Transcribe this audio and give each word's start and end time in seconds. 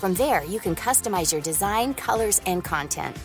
From 0.00 0.14
there, 0.14 0.44
you 0.44 0.60
can 0.60 0.76
customize 0.76 1.32
your 1.32 1.42
design, 1.42 1.92
colors, 1.94 2.40
and 2.46 2.62
content. 2.62 3.16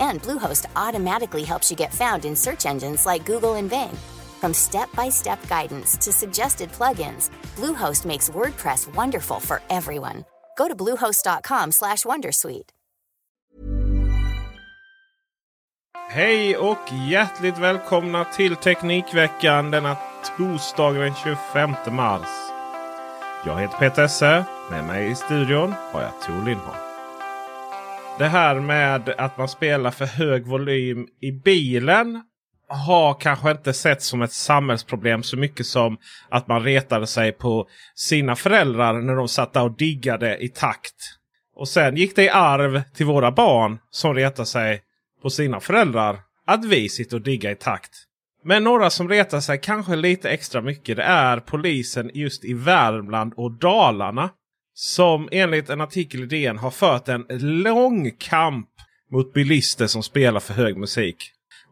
And 0.00 0.20
Bluehost 0.22 0.66
automatically 0.74 1.44
helps 1.44 1.70
you 1.70 1.76
get 1.76 1.94
found 1.94 2.24
in 2.24 2.36
search 2.36 2.66
engines 2.66 3.06
like 3.06 3.24
Google 3.24 3.54
and 3.54 3.70
Bing. 3.70 3.96
From 4.40 4.52
step-by-step 4.52 5.38
guidance 5.48 5.96
to 5.98 6.12
suggested 6.12 6.72
plugins, 6.72 7.30
Bluehost 7.56 8.04
makes 8.04 8.30
WordPress 8.30 8.92
wonderful 8.96 9.40
for 9.40 9.60
everyone. 9.68 10.24
Go 10.58 10.66
to 10.68 10.74
bluehost.com/wondersuite. 10.74 12.70
Hej 16.10 16.56
och 16.56 16.92
hjärtligt 17.08 17.58
välkomna 17.58 18.24
till 18.24 18.56
Teknikveckan 18.56 19.70
denna 19.70 19.96
torsdag 20.36 20.92
den 20.92 21.14
25 21.14 21.74
mars. 21.90 22.45
Jag 23.46 23.60
heter 23.60 23.78
Peter 23.78 24.04
Esse. 24.04 24.44
Med 24.70 24.84
mig 24.84 25.10
i 25.10 25.14
studion 25.14 25.74
har 25.92 26.02
jag 26.02 26.20
Tor 26.26 26.44
Lindholm. 26.46 26.78
Det 28.18 28.26
här 28.26 28.60
med 28.60 29.08
att 29.08 29.38
man 29.38 29.48
spelar 29.48 29.90
för 29.90 30.04
hög 30.04 30.46
volym 30.46 31.06
i 31.20 31.32
bilen 31.32 32.22
har 32.68 33.14
kanske 33.20 33.50
inte 33.50 33.72
sett 33.72 34.02
som 34.02 34.22
ett 34.22 34.32
samhällsproblem 34.32 35.22
så 35.22 35.36
mycket 35.36 35.66
som 35.66 35.98
att 36.28 36.48
man 36.48 36.62
retade 36.62 37.06
sig 37.06 37.32
på 37.32 37.68
sina 37.94 38.36
föräldrar 38.36 38.92
när 38.92 39.14
de 39.14 39.28
satt 39.28 39.52
där 39.52 39.62
och 39.62 39.76
diggade 39.76 40.44
i 40.44 40.48
takt. 40.48 40.96
Och 41.56 41.68
sen 41.68 41.96
gick 41.96 42.16
det 42.16 42.24
i 42.24 42.30
arv 42.30 42.82
till 42.94 43.06
våra 43.06 43.32
barn 43.32 43.78
som 43.90 44.14
retar 44.14 44.44
sig 44.44 44.82
på 45.22 45.30
sina 45.30 45.60
föräldrar 45.60 46.18
att 46.46 46.64
vi 46.64 46.88
sitter 46.88 47.16
och 47.16 47.22
diggar 47.22 47.50
i 47.50 47.56
takt. 47.56 48.05
Men 48.48 48.64
några 48.64 48.90
som 48.90 49.08
retar 49.08 49.40
sig 49.40 49.60
kanske 49.60 49.96
lite 49.96 50.30
extra 50.30 50.60
mycket 50.60 50.96
det 50.96 51.02
är 51.02 51.40
polisen 51.40 52.10
just 52.14 52.44
i 52.44 52.54
Värmland 52.54 53.32
och 53.36 53.50
Dalarna. 53.50 54.30
Som 54.74 55.28
enligt 55.32 55.70
en 55.70 55.80
artikel 55.80 56.22
i 56.22 56.26
DN 56.26 56.58
har 56.58 56.70
fört 56.70 57.08
en 57.08 57.26
lång 57.62 58.10
kamp 58.18 58.68
mot 59.12 59.32
bilister 59.32 59.86
som 59.86 60.02
spelar 60.02 60.40
för 60.40 60.54
hög 60.54 60.76
musik. 60.76 61.16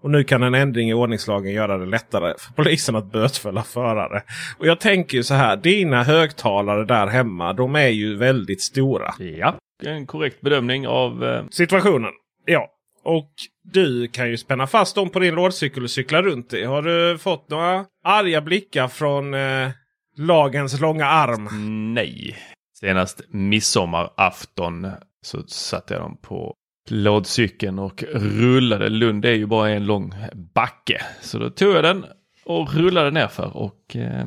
Och 0.03 0.11
nu 0.11 0.25
kan 0.25 0.43
en 0.43 0.55
ändring 0.55 0.91
i 0.91 0.95
ordningslagen 0.95 1.53
göra 1.53 1.79
det 1.79 1.87
lättare 1.87 2.35
för 2.39 2.53
polisen 2.53 2.97
att 2.97 3.13
bötfälla 3.13 3.63
förare. 3.63 4.23
Och 4.59 4.67
jag 4.67 4.81
tänker 4.81 5.17
ju 5.17 5.23
så 5.23 5.35
här, 5.35 5.57
dina 5.57 6.03
högtalare 6.03 6.85
där 6.85 7.07
hemma, 7.07 7.53
de 7.53 7.77
är 7.77 7.89
ju 7.89 8.17
väldigt 8.17 8.63
stora. 8.63 9.15
Ja, 9.19 9.59
en 9.85 10.07
korrekt 10.07 10.41
bedömning 10.41 10.87
av... 10.87 11.25
Eh, 11.25 11.45
Situationen. 11.51 12.11
Ja. 12.45 12.74
Och 13.05 13.31
du 13.63 14.09
kan 14.09 14.31
ju 14.31 14.37
spänna 14.37 14.67
fast 14.67 14.95
dem 14.95 15.11
på 15.11 15.19
din 15.19 15.35
lådcykel 15.35 15.83
och 15.83 15.91
cykla 15.91 16.23
runt 16.23 16.53
i. 16.53 16.65
Har 16.65 16.83
du 16.83 17.19
fått 17.19 17.51
några 17.51 17.85
arga 18.05 18.41
blickar 18.41 18.89
från 18.89 19.35
eh, 19.35 19.71
lagens 20.17 20.81
långa 20.81 21.07
arm? 21.07 21.49
nej. 21.95 22.37
Senast 22.81 23.23
midsommarafton 23.29 24.91
så 25.23 25.43
satte 25.47 25.95
jag 25.95 26.03
dem 26.03 26.17
på 26.23 26.55
lådcykeln 26.89 27.79
och 27.79 28.05
rullade. 28.15 28.89
Lund 28.89 29.25
är 29.25 29.33
ju 29.33 29.47
bara 29.47 29.71
en 29.71 29.87
lång 29.87 30.15
backe. 30.55 31.03
Så 31.21 31.39
då 31.39 31.51
tog 31.51 31.75
jag 31.75 31.85
den 31.85 32.05
och 32.45 32.75
rullade 32.75 33.11
nerför 33.11 33.57
och 33.57 33.97
eh, 33.97 34.27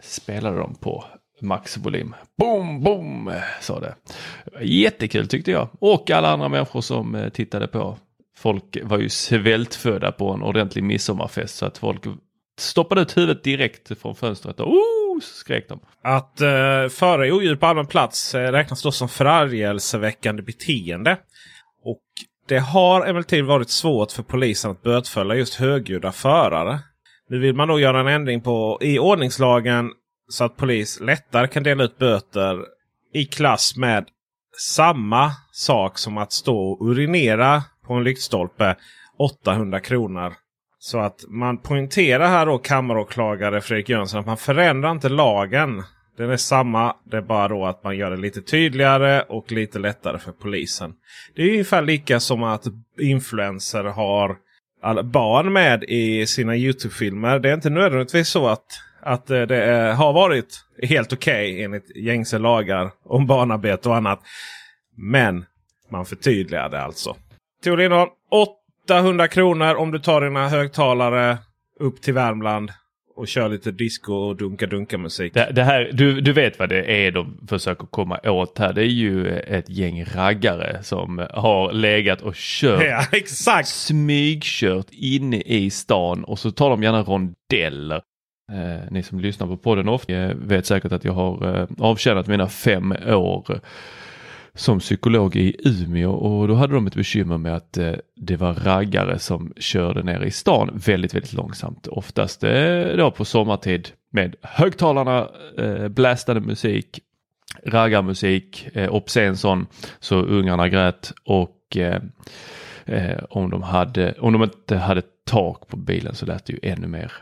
spelade 0.00 0.56
dem 0.56 0.74
på 0.80 1.04
maxvolym. 1.40 2.14
Boom, 2.38 2.82
boom, 2.82 3.32
sa 3.60 3.80
det. 3.80 3.94
Jättekul 4.60 5.28
tyckte 5.28 5.50
jag. 5.50 5.68
Och 5.78 6.10
alla 6.10 6.30
andra 6.30 6.48
människor 6.48 6.80
som 6.80 7.14
eh, 7.14 7.28
tittade 7.28 7.66
på. 7.66 7.98
Folk 8.40 8.78
var 8.82 8.98
ju 8.98 9.08
svältfödda 9.08 10.12
på 10.12 10.30
en 10.32 10.42
ordentlig 10.42 10.84
midsommarfest 10.84 11.56
så 11.56 11.66
att 11.66 11.78
folk 11.78 12.04
stoppade 12.58 13.00
ut 13.00 13.16
huvudet 13.16 13.44
direkt 13.44 14.00
från 14.00 14.14
fönstret 14.14 14.60
och 14.60 14.72
oh, 14.72 15.20
skrek 15.20 15.68
de. 15.68 15.80
Att 16.02 16.40
eh, 16.40 16.88
föra 16.90 17.34
odjur 17.34 17.56
på 17.56 17.66
allmän 17.66 17.86
plats 17.86 18.34
eh, 18.34 18.52
räknas 18.52 18.82
då 18.82 18.92
som 18.92 19.08
förargelseväckande 19.08 20.42
beteende. 20.42 21.18
Och 21.84 22.02
det 22.48 22.58
har 22.58 23.06
emellertid 23.06 23.44
varit 23.44 23.70
svårt 23.70 24.12
för 24.12 24.22
polisen 24.22 24.70
att 24.70 24.82
bötfälla 24.82 25.34
just 25.34 25.54
högljudda 25.54 26.12
förare. 26.12 26.78
Nu 27.28 27.38
vill 27.38 27.54
man 27.54 27.68
då 27.68 27.80
göra 27.80 28.00
en 28.00 28.08
ändring 28.08 28.40
på 28.40 28.78
i 28.80 28.98
ordningslagen 28.98 29.90
så 30.28 30.44
att 30.44 30.56
polis 30.56 31.00
lättare 31.00 31.48
kan 31.48 31.62
dela 31.62 31.84
ut 31.84 31.98
böter 31.98 32.58
i 33.14 33.24
klass 33.24 33.76
med 33.76 34.04
samma 34.58 35.32
sak 35.52 35.98
som 35.98 36.18
att 36.18 36.32
stå 36.32 36.58
och 36.58 36.86
urinera 36.86 37.62
på 37.90 37.94
en 37.94 38.04
lyktstolpe 38.04 38.76
800 39.18 39.80
kronor. 39.80 40.32
Så 40.78 40.98
att 40.98 41.24
man 41.28 41.58
poängterar 41.58 42.28
här 42.28 42.46
då 42.46 42.58
kammaråklagare 42.58 43.60
Fredrik 43.60 43.88
Jönsson 43.88 44.20
att 44.20 44.26
man 44.26 44.36
förändrar 44.36 44.90
inte 44.90 45.08
lagen. 45.08 45.82
Den 46.16 46.30
är 46.30 46.36
samma. 46.36 46.96
Det 47.10 47.16
är 47.16 47.22
bara 47.22 47.48
då 47.48 47.66
att 47.66 47.84
man 47.84 47.96
gör 47.96 48.10
det 48.10 48.16
lite 48.16 48.42
tydligare 48.42 49.22
och 49.22 49.52
lite 49.52 49.78
lättare 49.78 50.18
för 50.18 50.32
polisen. 50.32 50.92
Det 51.34 51.42
är 51.42 51.50
ungefär 51.50 51.82
lika 51.82 52.20
som 52.20 52.42
att 52.42 52.64
influencer 53.00 53.84
har 53.84 54.36
barn 55.02 55.52
med 55.52 55.84
i 55.84 56.26
sina 56.26 56.56
Youtube-filmer. 56.56 57.38
Det 57.38 57.50
är 57.50 57.54
inte 57.54 57.70
nödvändigtvis 57.70 58.28
så 58.28 58.48
att, 58.48 58.66
att 59.00 59.30
eh, 59.30 59.42
det 59.42 59.64
är, 59.64 59.92
har 59.92 60.12
varit 60.12 60.64
helt 60.82 61.12
okej 61.12 61.52
okay 61.52 61.64
enligt 61.64 61.96
gängse 61.96 62.38
lagar 62.38 62.90
om 63.04 63.26
barnarbete 63.26 63.88
och 63.88 63.96
annat. 63.96 64.20
Men 64.96 65.44
man 65.90 66.04
förtydligar 66.04 66.68
det 66.68 66.82
alltså. 66.82 67.16
Tor 67.64 67.76
Lindholm, 67.76 68.10
800 68.88 69.28
kronor 69.28 69.74
om 69.74 69.90
du 69.90 69.98
tar 69.98 70.20
dina 70.20 70.48
högtalare 70.48 71.38
upp 71.80 72.02
till 72.02 72.14
Värmland 72.14 72.70
och 73.16 73.28
kör 73.28 73.48
lite 73.48 73.70
disco 73.70 74.12
och 74.12 74.36
dunka-dunka 74.36 74.98
musik. 74.98 75.34
Det, 75.34 75.50
det, 75.52 75.62
här, 75.62 75.90
du, 75.92 76.20
du 76.20 76.32
vet 76.32 76.58
vad 76.58 76.68
det 76.68 77.06
är 77.06 77.10
de 77.10 77.46
försöker 77.48 77.86
komma 77.86 78.18
åt 78.24 78.58
här. 78.58 78.72
Det 78.72 78.82
är 78.82 78.86
ju 78.86 79.38
ett 79.38 79.68
gäng 79.68 80.04
raggare 80.04 80.82
som 80.82 81.26
har 81.30 81.72
legat 81.72 82.22
och 82.22 82.34
kört. 82.34 82.84
Ja, 82.84 83.04
exakt. 83.12 83.68
Smygkört 83.68 84.86
inne 84.90 85.40
i 85.40 85.70
stan 85.70 86.24
och 86.24 86.38
så 86.38 86.50
tar 86.50 86.70
de 86.70 86.82
gärna 86.82 87.02
rondeller. 87.02 88.02
Eh, 88.52 88.90
ni 88.90 89.02
som 89.02 89.20
lyssnar 89.20 89.46
på 89.46 89.56
podden 89.56 89.88
ofta 89.88 90.12
eh, 90.12 90.34
vet 90.34 90.66
säkert 90.66 90.92
att 90.92 91.04
jag 91.04 91.12
har 91.12 91.60
eh, 91.60 91.66
avtjänat 91.78 92.26
mina 92.26 92.48
fem 92.48 92.94
år 93.06 93.60
som 94.54 94.78
psykolog 94.78 95.36
i 95.36 95.56
Umeå 95.64 96.10
och 96.10 96.48
då 96.48 96.54
hade 96.54 96.74
de 96.74 96.86
ett 96.86 96.94
bekymmer 96.94 97.38
med 97.38 97.56
att 97.56 97.76
eh, 97.76 97.92
det 98.16 98.36
var 98.36 98.54
raggare 98.54 99.18
som 99.18 99.52
körde 99.56 100.02
ner 100.02 100.20
i 100.20 100.30
stan 100.30 100.70
väldigt, 100.86 101.14
väldigt 101.14 101.32
långsamt. 101.32 101.86
Oftast 101.86 102.44
eh, 102.44 102.82
då 102.96 103.10
på 103.10 103.24
sommartid 103.24 103.88
med 104.10 104.36
högtalarna, 104.42 105.18
eh, 105.18 105.24
blästade 105.64 105.88
blastade 105.88 106.40
musik, 106.40 107.00
raggarmusik, 107.66 108.68
obscen 108.90 109.36
sån 109.36 109.66
så 110.00 110.16
ungarna 110.16 110.68
grät 110.68 111.12
och 111.24 111.76
om, 113.28 113.50
de 113.50 113.62
hade, 113.62 114.12
om 114.12 114.32
de 114.32 114.42
inte 114.42 114.76
hade 114.76 115.02
tak 115.24 115.68
på 115.68 115.76
bilen 115.76 116.14
så 116.14 116.26
lät 116.26 116.44
det 116.44 116.52
ju 116.52 116.58
ännu 116.62 116.86
mer. 116.86 117.12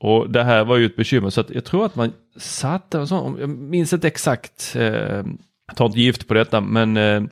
Och 0.00 0.30
det 0.30 0.44
här 0.44 0.64
var 0.64 0.76
ju 0.76 0.86
ett 0.86 0.96
bekymmer 0.96 1.30
så 1.30 1.40
att 1.40 1.50
jag 1.50 1.64
tror 1.64 1.86
att 1.86 1.96
man 1.96 2.12
satte 2.36 2.98
en 2.98 3.06
sån, 3.06 3.36
jag 3.40 3.48
minns 3.48 3.92
inte 3.92 4.06
exakt 4.06 4.76
eh, 4.76 5.22
jag 5.66 5.76
tar 5.76 5.86
inte 5.86 6.00
gift 6.00 6.28
på 6.28 6.34
detta 6.34 6.60
men 6.60 6.96
eh, 6.96 7.22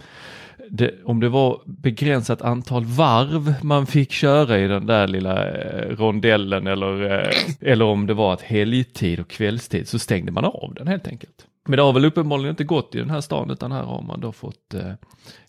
det, 0.70 0.94
om 1.04 1.20
det 1.20 1.28
var 1.28 1.60
begränsat 1.66 2.42
antal 2.42 2.84
varv 2.84 3.54
man 3.62 3.86
fick 3.86 4.12
köra 4.12 4.58
i 4.58 4.68
den 4.68 4.86
där 4.86 5.08
lilla 5.08 5.48
eh, 5.48 5.96
rondellen 5.96 6.66
eller, 6.66 7.12
eh, 7.12 7.34
eller 7.60 7.84
om 7.84 8.06
det 8.06 8.14
var 8.14 8.32
att 8.32 8.42
helgtid 8.42 9.20
och 9.20 9.28
kvällstid 9.28 9.88
så 9.88 9.98
stängde 9.98 10.32
man 10.32 10.44
av 10.44 10.74
den 10.74 10.86
helt 10.86 11.08
enkelt. 11.08 11.46
Men 11.68 11.76
det 11.76 11.82
har 11.82 11.92
väl 11.92 12.04
uppenbarligen 12.04 12.50
inte 12.50 12.64
gått 12.64 12.94
i 12.94 12.98
den 12.98 13.10
här 13.10 13.20
stan 13.20 13.50
utan 13.50 13.72
här 13.72 13.82
har 13.82 14.02
man 14.02 14.20
då 14.20 14.32
fått 14.32 14.74
eh, 14.74 14.92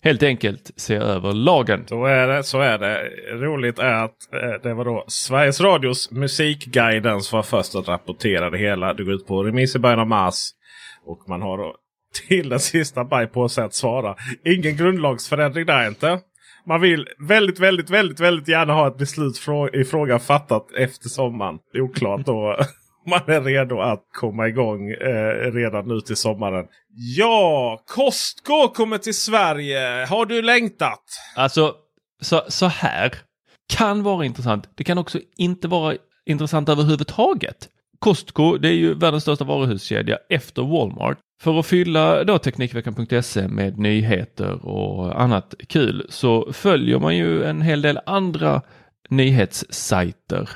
helt 0.02 0.22
enkelt 0.22 0.70
se 0.76 0.94
över 0.94 1.32
lagen. 1.32 1.84
Så 1.88 2.04
är 2.04 2.28
det. 2.28 2.42
så 2.42 2.60
är 2.60 2.78
det. 2.78 3.10
Roligt 3.32 3.78
är 3.78 4.04
att 4.04 4.32
eh, 4.32 4.62
det 4.62 4.74
var 4.74 4.84
då 4.84 5.04
Sveriges 5.08 5.60
Radios 5.60 6.10
Musikguiden 6.10 7.20
som 7.20 7.36
var 7.36 7.42
först 7.42 7.74
att 7.74 7.88
rapportera 7.88 8.50
det 8.50 8.58
hela. 8.58 8.94
Det 8.94 9.04
går 9.04 9.14
ut 9.14 9.26
på 9.26 9.42
remiss 9.42 9.76
i 9.76 9.78
början 9.78 10.00
av 10.00 10.08
mars. 10.08 10.50
Och 11.04 11.28
man 11.28 11.42
har 11.42 11.58
då 11.58 11.76
till 12.28 12.48
den 12.48 12.60
sista 12.60 13.04
baj 13.04 13.26
på 13.26 13.48
sig 13.48 13.64
att 13.64 13.74
svara. 13.74 14.16
Ingen 14.44 14.76
grundlagsförändring 14.76 15.66
där 15.66 15.88
inte. 15.88 16.20
Man 16.66 16.80
vill 16.80 17.08
väldigt, 17.28 17.60
väldigt, 17.60 17.90
väldigt, 17.90 18.20
väldigt 18.20 18.48
gärna 18.48 18.72
ha 18.72 18.88
ett 18.88 18.98
beslut 18.98 19.36
i 19.72 19.84
frågan 19.84 20.20
fattat 20.20 20.72
efter 20.76 21.08
sommaren. 21.08 21.58
Det 21.72 21.78
är 21.78 21.82
oklart 21.82 22.26
då. 22.26 22.56
Man 23.06 23.20
är 23.26 23.40
redo 23.40 23.80
att 23.80 24.04
komma 24.12 24.48
igång 24.48 24.90
eh, 24.90 25.52
redan 25.52 25.88
nu 25.88 26.00
till 26.00 26.16
sommaren. 26.16 26.66
Ja, 27.16 27.82
Costco 27.86 28.68
kommer 28.68 28.98
till 28.98 29.16
Sverige. 29.16 30.06
Har 30.06 30.26
du 30.26 30.42
längtat? 30.42 31.02
Alltså, 31.36 31.74
så, 32.20 32.42
så 32.48 32.66
här 32.66 33.14
kan 33.76 34.02
vara 34.02 34.24
intressant. 34.24 34.68
Det 34.74 34.84
kan 34.84 34.98
också 34.98 35.18
inte 35.36 35.68
vara 35.68 35.96
intressant 36.26 36.68
överhuvudtaget. 36.68 37.68
Costco, 37.98 38.56
det 38.56 38.68
är 38.68 38.72
ju 38.72 38.94
världens 38.94 39.22
största 39.22 39.44
varuhuskedja 39.44 40.18
efter 40.28 40.62
Walmart. 40.62 41.18
För 41.42 41.58
att 41.58 41.66
fylla 41.66 42.24
då 42.24 42.38
Teknikveckan.se 42.38 43.48
med 43.48 43.78
nyheter 43.78 44.66
och 44.66 45.22
annat 45.22 45.54
kul 45.68 46.06
så 46.08 46.52
följer 46.52 46.98
man 46.98 47.16
ju 47.16 47.44
en 47.44 47.62
hel 47.62 47.82
del 47.82 47.98
andra 48.06 48.62
nyhetssajter. 49.08 50.50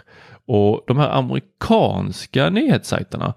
Och 0.46 0.84
de 0.86 0.98
här 0.98 1.10
amerikanska 1.10 2.50
nyhetssajterna, 2.50 3.34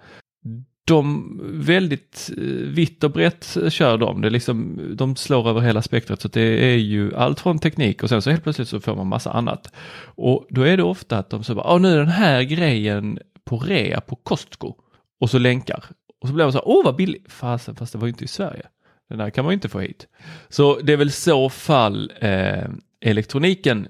de 0.86 1.40
väldigt 1.54 2.32
eh, 2.38 2.44
vitt 2.68 3.04
och 3.04 3.12
brett 3.12 3.58
kör 3.70 3.98
de. 3.98 4.22
Det 4.22 4.30
liksom, 4.30 4.80
de 4.96 5.16
slår 5.16 5.50
över 5.50 5.62
hela 5.62 5.82
spektrat 5.82 6.22
så 6.22 6.28
det 6.28 6.74
är 6.74 6.78
ju 6.78 7.16
allt 7.16 7.40
från 7.40 7.60
teknik 7.60 8.04
och 8.04 8.10
sen 8.10 8.22
så 8.22 8.30
helt 8.30 8.44
plötsligt 8.44 8.70
så 8.70 8.80
får 8.80 8.96
man 8.96 9.08
massa 9.08 9.32
annat. 9.32 9.74
Och 10.04 10.48
då 10.50 10.62
är 10.62 10.78
det 10.78 10.84
ofta 10.84 11.18
att 11.18 11.30
de 11.30 11.44
säger, 11.44 11.62
ja 11.66 11.78
nu 11.78 11.94
är 11.94 11.98
den 11.98 12.08
här 12.08 12.44
grejen 12.44 13.20
på 13.46 13.58
rea 13.58 14.02
på 14.02 14.16
Costco. 14.16 14.76
Och 15.20 15.30
så 15.30 15.38
länkar. 15.38 15.86
Och 16.22 16.28
så 16.28 16.34
blir 16.34 16.46
man 16.46 16.54
så 16.54 16.62
åh 16.66 16.86
vad 16.86 16.96
billigt. 16.96 17.32
Fasen, 17.32 17.76
fast 17.76 17.94
det 17.94 18.00
var 18.00 18.08
ju 18.08 18.12
inte 18.12 18.24
i 18.24 18.28
Sverige. 18.28 18.66
Den 19.10 19.18
där 19.18 19.30
kan 19.30 19.46
man 19.46 19.52
ju 19.52 19.54
inte 19.54 19.70
få 19.70 19.80
hit. 19.80 20.08
Så 20.50 20.80
det 20.80 20.94
är 20.94 20.98
väl 20.98 21.12
så 21.12 21.50
fall 21.50 22.12
eh, 22.20 22.70
elektroniken 23.02 23.88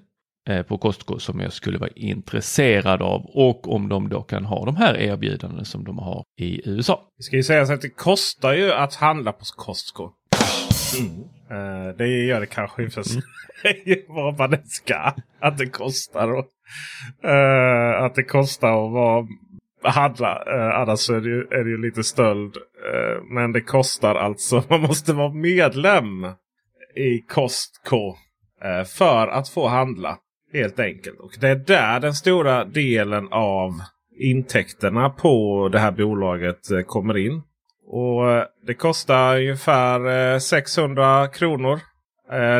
eh, 0.50 0.62
på 0.62 0.78
Costco 0.78 1.20
som 1.20 1.40
jag 1.40 1.54
skulle 1.54 1.78
vara 1.78 1.90
intresserad 1.96 3.02
av 3.02 3.26
och 3.26 3.74
om 3.74 3.90
de 3.90 4.10
då 4.10 4.22
kan 4.22 4.46
ha 4.46 4.66
de 4.66 4.76
här 4.76 4.98
erbjudandena 4.98 5.66
som 5.66 5.84
de 5.84 5.98
har 5.98 6.24
i 6.40 6.70
USA. 6.70 7.02
Det 7.18 7.24
ska 7.24 7.36
ju 7.36 7.44
sägas 7.44 7.70
att 7.70 7.81
det 7.81 7.90
kostar 7.90 8.54
ju 8.54 8.72
att 8.72 8.96
handla 8.96 9.31
på 9.31 9.46
Costco. 9.56 10.12
Mm. 11.00 11.12
Uh, 11.52 11.96
det 11.98 12.08
gör 12.08 12.40
det 12.40 12.46
kanske 12.46 12.84
i 12.84 12.90
för 12.90 13.04
sig. 13.04 13.22
Mm. 13.64 14.00
vad 14.08 14.38
man 14.38 14.52
det 14.52 14.68
ska. 14.68 15.14
Att 15.42 15.58
det 15.58 15.70
kostar. 15.70 16.31
Och, 16.34 16.46
uh, 17.26 18.04
att 18.04 18.16
det 18.16 18.24
kostar 18.24 18.86
att 18.86 18.92
vara 18.92 19.28
handla. 19.84 20.44
Eh, 20.48 20.80
annars 20.80 21.10
är 21.10 21.22
det, 21.22 21.30
ju, 21.30 21.42
är 21.42 21.64
det 21.64 21.70
ju 21.70 21.78
lite 21.78 22.04
stöld. 22.04 22.58
Eh, 22.58 23.24
men 23.24 23.52
det 23.52 23.62
kostar 23.62 24.16
alltså. 24.16 24.64
Man 24.70 24.81
måste 24.81 25.14
vara 25.14 25.34
medlem 25.34 26.26
i 26.96 27.22
Costco 27.22 28.16
eh, 28.64 28.84
för 28.84 29.28
att 29.28 29.50
få 29.50 29.68
handla. 29.68 30.18
Helt 30.54 30.80
enkelt. 30.80 31.20
Och 31.20 31.31
det 31.40 31.50
är 31.50 31.56
där 31.56 32.00
den 32.00 32.14
stora 32.14 32.66
delen 32.66 33.28
av 33.31 33.72
intäkterna 34.20 35.10
på 35.10 35.70
det 35.72 35.80
här 35.80 35.92
bolaget 35.92 36.72
eh, 36.72 36.81
kommer 36.81 37.18
in. 37.18 37.42
Och 37.88 38.31
eh, 38.31 38.44
Det 38.68 38.74
kostar 38.74 39.38
ungefär 39.38 40.34
eh, 40.34 40.40
600 40.40 41.28
kronor. 41.28 41.80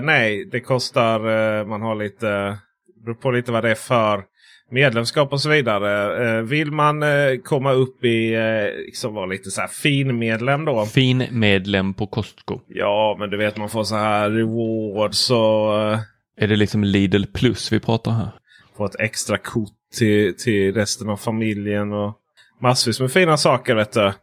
nej, 0.02 0.46
det 0.52 0.60
kostar, 0.60 1.20
man 1.66 1.82
har 1.82 1.96
lite, 1.96 2.58
beror 3.06 3.16
på 3.16 3.32
lite 3.32 3.52
vad 3.52 3.64
det 3.64 3.72
är 3.72 3.76
för 3.76 4.24
medlemskap 4.72 5.34
och 5.34 5.42
så 5.42 5.50
vidare. 5.50 6.28
Eh, 6.28 6.42
vill 6.42 6.72
man 6.72 7.04
eh, 7.04 7.38
komma 7.44 7.72
upp 7.72 8.04
i 8.04 8.34
eh, 8.34 8.86
liksom 8.86 9.14
vara 9.14 9.26
lite 9.26 9.52
så 9.52 9.62
här 9.62 9.68
fin-medlem 9.68 10.66
då. 10.66 10.86
Fin-medlem 10.86 11.94
på 11.94 12.08
Costco. 12.08 12.62
Ja, 12.68 13.16
men 13.20 13.30
du 13.30 13.38
vet 13.38 13.58
man 13.58 13.70
får 13.70 13.84
så 13.84 13.96
här 13.96 14.30
rewards 14.30 15.32
och... 15.32 16.00
Är 16.38 16.48
det 16.48 16.56
liksom 16.56 16.84
Lidl 16.84 17.24
plus 17.34 17.72
vi 17.72 17.80
pratar 17.80 18.12
här? 18.12 18.30
Få 18.78 18.86
ett 18.86 19.00
extra 19.00 19.38
kort 19.38 19.74
till, 19.98 20.38
till 20.38 20.74
resten 20.74 21.10
av 21.10 21.18
familjen 21.18 21.94
och 21.94 22.18
massvis 22.62 23.00
med 23.00 23.12
fina 23.12 23.38
saker 23.38 23.76
vet 23.76 23.92
du. 23.92 24.14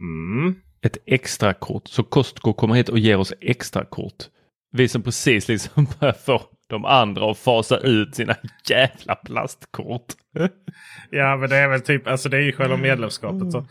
Mm. 0.00 0.54
Ett 0.82 0.98
extra 1.06 1.54
kort. 1.54 1.88
Så 1.88 2.02
Costco 2.02 2.52
kommer 2.52 2.74
hit 2.74 2.88
och 2.88 2.98
ger 2.98 3.16
oss 3.16 3.32
extra 3.40 3.84
kort. 3.84 4.24
Vi 4.72 4.88
som 4.88 5.02
precis 5.02 5.48
liksom 5.48 5.86
börjar 6.00 6.12
få 6.12 6.42
de 6.70 6.84
andra 6.84 7.24
och 7.24 7.38
fasa 7.38 7.78
ut 7.78 8.14
sina 8.14 8.36
jävla 8.68 9.14
plastkort. 9.14 10.06
ja 11.10 11.36
men 11.36 11.50
det 11.50 11.56
är 11.56 11.68
väl 11.68 11.80
typ, 11.80 12.06
alltså 12.06 12.28
det 12.28 12.36
är 12.36 12.42
ju 12.42 12.52
själva 12.52 12.76
medlemskapet. 12.76 13.52
Så. 13.52 13.66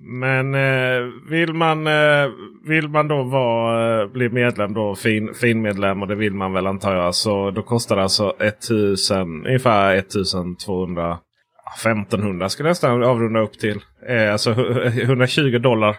Men 0.00 0.54
eh, 0.54 1.00
vill, 1.30 1.52
man, 1.52 1.86
eh, 1.86 2.28
vill 2.68 2.88
man 2.88 3.08
då 3.08 3.22
vara, 3.22 4.02
eh, 4.02 4.08
bli 4.08 4.28
medlem 4.28 4.74
då, 4.74 4.94
fin, 4.94 5.34
finmedlem 5.34 6.02
och 6.02 6.08
det 6.08 6.14
vill 6.14 6.34
man 6.34 6.52
väl 6.52 6.66
antar 6.66 6.94
jag. 6.94 7.14
Så 7.14 7.50
då 7.50 7.62
kostar 7.62 7.96
det 7.96 8.02
alltså 8.02 8.36
1000, 8.40 9.46
ungefär 9.46 9.94
1200 9.94 11.18
1500 11.76 12.48
skulle 12.48 12.68
jag 12.68 12.70
nästan 12.70 13.02
avrunda 13.02 13.40
upp 13.40 13.58
till. 13.58 13.80
Eh, 14.08 14.32
alltså 14.32 14.50
120 14.50 15.58
dollar 15.58 15.96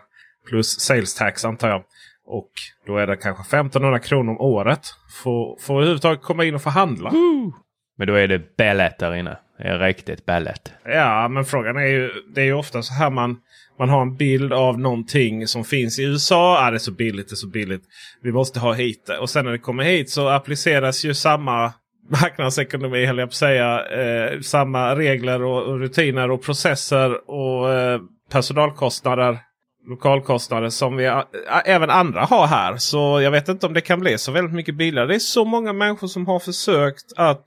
plus 0.49 0.79
sales 0.79 1.15
tax 1.15 1.45
antar 1.45 1.69
jag. 1.69 1.83
Och 2.29 2.51
då 2.87 2.97
är 2.97 3.07
det 3.07 3.17
kanske 3.17 3.41
1500 3.57 3.99
kronor 3.99 4.31
om 4.31 4.41
året. 4.41 4.81
För, 5.23 5.61
för 5.65 5.73
att 5.73 5.77
överhuvudtaget 5.77 6.21
komma 6.21 6.45
in 6.45 6.55
och 6.55 6.61
förhandla. 6.61 7.09
Woo! 7.09 7.53
Men 7.97 8.07
då 8.07 8.13
är 8.13 8.27
det 8.27 8.57
ballet 8.57 8.99
där 8.99 9.15
inne. 9.15 9.37
Det 9.57 9.63
är 9.63 9.79
riktigt 9.79 10.25
ballet. 10.25 10.73
Ja, 10.85 11.27
men 11.27 11.45
frågan 11.45 11.77
är 11.77 11.87
ju. 11.87 12.11
Det 12.35 12.41
är 12.41 12.45
ju 12.45 12.53
ofta 12.53 12.81
så 12.81 12.93
här 12.93 13.09
man, 13.09 13.37
man 13.79 13.89
har 13.89 14.01
en 14.01 14.15
bild 14.15 14.53
av 14.53 14.79
någonting 14.79 15.47
som 15.47 15.63
finns 15.63 15.99
i 15.99 16.03
USA. 16.03 16.67
Ah, 16.67 16.71
det 16.71 16.77
är 16.77 16.79
så 16.79 16.91
billigt, 16.91 17.29
det 17.29 17.33
är 17.33 17.35
så 17.35 17.47
billigt. 17.47 17.83
Vi 18.21 18.31
måste 18.31 18.59
ha 18.59 18.73
hit 18.73 19.05
det. 19.07 19.17
Och 19.17 19.29
sen 19.29 19.45
när 19.45 19.51
det 19.51 19.57
kommer 19.57 19.83
hit 19.83 20.09
så 20.09 20.29
appliceras 20.29 21.05
ju 21.05 21.13
samma 21.13 21.73
marknadsekonomi, 22.21 23.05
höll 23.05 23.17
jag 23.17 23.27
på 23.27 23.31
att 23.31 23.35
säga. 23.35 23.85
Eh, 23.85 24.39
samma 24.39 24.95
regler 24.95 25.43
och, 25.43 25.63
och, 25.63 25.79
rutiner 25.79 26.31
och 26.31 26.43
processer 26.43 27.29
och 27.29 27.73
eh, 27.73 27.99
personalkostnader 28.31 29.39
lokalkostnader 29.87 30.69
som 30.69 30.95
vi 30.95 31.23
även 31.65 31.89
andra 31.89 32.21
har 32.21 32.47
här. 32.47 32.77
Så 32.77 33.21
jag 33.21 33.31
vet 33.31 33.49
inte 33.49 33.65
om 33.65 33.73
det 33.73 33.81
kan 33.81 33.99
bli 33.99 34.17
så 34.17 34.31
väldigt 34.31 34.55
mycket 34.55 34.75
billigare. 34.75 35.07
Det 35.07 35.15
är 35.15 35.19
så 35.19 35.45
många 35.45 35.73
människor 35.73 36.07
som 36.07 36.27
har 36.27 36.39
försökt 36.39 37.13
att 37.15 37.45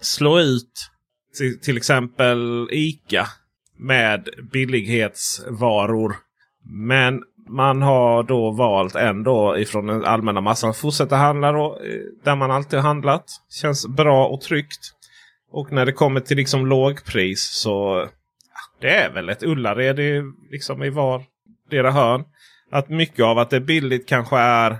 slå 0.00 0.40
ut 0.40 0.90
till, 1.38 1.60
till 1.60 1.76
exempel 1.76 2.68
ICA 2.70 3.26
med 3.78 4.28
billighetsvaror. 4.52 6.16
Men 6.64 7.22
man 7.48 7.82
har 7.82 8.22
då 8.22 8.50
valt 8.50 8.94
ändå 8.94 9.58
ifrån 9.58 9.86
den 9.86 10.04
allmänna 10.04 10.40
massan 10.40 10.70
att 10.70 10.76
fortsätta 10.76 11.16
handla 11.16 11.52
då, 11.52 11.78
eh, 11.84 12.24
där 12.24 12.36
man 12.36 12.50
alltid 12.50 12.78
handlat. 12.78 13.24
Känns 13.60 13.86
bra 13.86 14.26
och 14.26 14.40
tryggt. 14.40 14.92
Och 15.50 15.72
när 15.72 15.86
det 15.86 15.92
kommer 15.92 16.20
till 16.20 16.36
liksom 16.36 16.66
lågpris 16.66 17.50
så 17.52 18.06
det 18.80 18.90
är 18.90 19.12
väl 19.12 19.28
ett 19.28 19.42
Ullared 19.42 20.00
i, 20.00 20.22
liksom 20.50 20.82
i 20.82 20.90
var 20.90 21.22
flera 21.74 21.90
hörn. 21.90 22.24
Att 22.70 22.88
mycket 22.88 23.24
av 23.24 23.38
att 23.38 23.50
det 23.50 23.56
är 23.56 23.60
billigt 23.60 24.08
kanske 24.08 24.36
är 24.36 24.78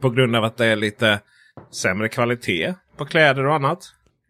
på 0.00 0.10
grund 0.10 0.36
av 0.36 0.44
att 0.44 0.56
det 0.56 0.66
är 0.66 0.76
lite 0.76 1.20
sämre 1.70 2.08
kvalitet 2.08 2.74
på 2.96 3.04
kläder 3.04 3.46
och 3.46 3.54
annat. 3.54 3.78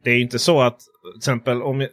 Det 0.05 0.11
är 0.11 0.19
inte 0.19 0.39
så 0.39 0.61
att 0.61 0.79
till 0.79 1.19
exempel 1.19 1.63
om 1.63 1.87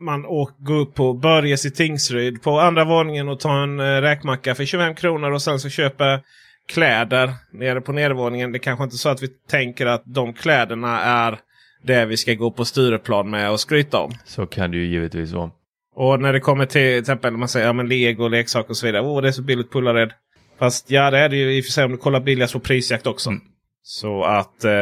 man 0.00 0.22
går 0.58 0.74
upp 0.74 0.94
på 0.94 1.12
Börjes 1.12 1.66
i 1.66 1.70
Tingsryd 1.70 2.42
på 2.42 2.60
andra 2.60 2.84
våningen 2.84 3.28
och 3.28 3.40
tar 3.40 3.62
en 3.62 3.80
eh, 3.80 3.84
räkmacka 3.84 4.54
för 4.54 4.64
25 4.64 4.94
kronor 4.94 5.30
och 5.30 5.42
sen 5.42 5.60
så 5.60 5.68
köper 5.68 6.20
kläder 6.68 7.34
nere 7.52 7.80
på 7.80 7.92
nedervåningen. 7.92 8.52
Det 8.52 8.58
är 8.58 8.60
kanske 8.60 8.84
inte 8.84 8.96
så 8.96 9.08
att 9.08 9.22
vi 9.22 9.28
tänker 9.28 9.86
att 9.86 10.02
de 10.06 10.32
kläderna 10.32 11.00
är 11.00 11.38
det 11.82 12.06
vi 12.06 12.16
ska 12.16 12.34
gå 12.34 12.50
på 12.50 12.64
Stureplan 12.64 13.30
med 13.30 13.50
och 13.50 13.60
skryta 13.60 13.98
om. 13.98 14.12
Så 14.24 14.46
kan 14.46 14.70
det 14.70 14.76
ju 14.76 14.86
givetvis 14.86 15.32
vara. 15.32 15.50
Och 15.94 16.20
när 16.20 16.32
det 16.32 16.40
kommer 16.40 16.66
till 16.66 16.98
exempel 16.98 17.36
man 17.36 17.48
säger 17.48 17.66
ja, 17.66 17.72
men 17.72 17.88
Lego, 17.88 18.28
leksaker 18.28 18.70
och 18.70 18.76
så 18.76 18.86
vidare. 18.86 19.02
Åh, 19.02 19.22
det 19.22 19.28
är 19.28 19.32
så 19.32 19.42
billigt 19.42 19.70
på 19.70 19.78
Ullared. 19.78 20.12
Fast 20.58 20.90
ja, 20.90 21.10
det 21.10 21.18
är 21.18 21.28
det 21.28 21.36
ju 21.36 21.56
i 21.56 21.60
och 21.60 21.64
för 21.64 21.72
sig 21.72 21.84
om 21.84 21.90
du 21.90 21.96
kollar 21.96 22.20
billigast 22.20 22.52
på 22.52 22.60
prisjakt 22.60 23.06
också. 23.06 23.30
Mm. 23.30 23.40
Så 23.82 24.24
att 24.24 24.64
eh, 24.64 24.72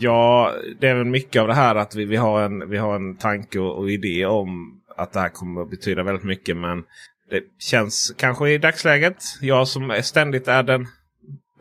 ja, 0.00 0.52
det 0.80 0.88
är 0.88 0.94
väl 0.94 1.04
mycket 1.04 1.42
av 1.42 1.48
det 1.48 1.54
här 1.54 1.74
att 1.74 1.94
vi, 1.94 2.04
vi, 2.04 2.16
har, 2.16 2.42
en, 2.42 2.70
vi 2.70 2.76
har 2.76 2.96
en 2.96 3.16
tanke 3.16 3.58
och, 3.58 3.78
och 3.78 3.90
idé 3.90 4.26
om 4.26 4.80
att 4.96 5.12
det 5.12 5.20
här 5.20 5.28
kommer 5.28 5.62
att 5.62 5.70
betyda 5.70 6.02
väldigt 6.02 6.24
mycket. 6.24 6.56
Men 6.56 6.84
det 7.30 7.42
känns 7.58 8.14
kanske 8.16 8.50
i 8.50 8.58
dagsläget, 8.58 9.16
jag 9.40 9.68
som 9.68 10.00
ständigt 10.02 10.48
är 10.48 10.62
den 10.62 10.86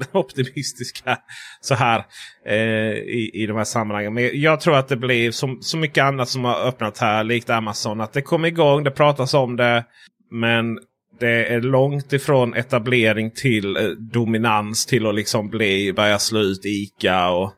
optimistiska 0.11 1.17
så 1.61 1.75
här 1.75 2.05
eh, 2.45 2.93
i, 2.93 3.31
i 3.33 3.45
de 3.45 3.57
här 3.57 3.63
sammanhangen. 3.63 4.13
Men 4.13 4.41
jag 4.41 4.61
tror 4.61 4.77
att 4.77 4.87
det 4.87 4.97
blir 4.97 5.31
som 5.31 5.61
så 5.61 5.77
mycket 5.77 6.03
annat 6.03 6.29
som 6.29 6.45
har 6.45 6.67
öppnat 6.67 6.97
här, 6.97 7.23
likt 7.23 7.49
Amazon. 7.49 8.01
Att 8.01 8.13
det 8.13 8.21
kommer 8.21 8.47
igång, 8.47 8.83
det 8.83 8.91
pratas 8.91 9.33
om 9.33 9.55
det. 9.55 9.85
Men 10.31 10.79
det 11.19 11.53
är 11.53 11.61
långt 11.61 12.13
ifrån 12.13 12.53
etablering 12.53 13.31
till 13.31 13.77
eh, 13.77 13.83
dominans 13.89 14.85
till 14.85 15.05
att 15.05 15.15
liksom 15.15 15.49
bli, 15.49 15.93
börja 15.93 16.19
slå 16.19 16.39
ut 16.39 16.65
ICA 16.65 17.29
och 17.29 17.53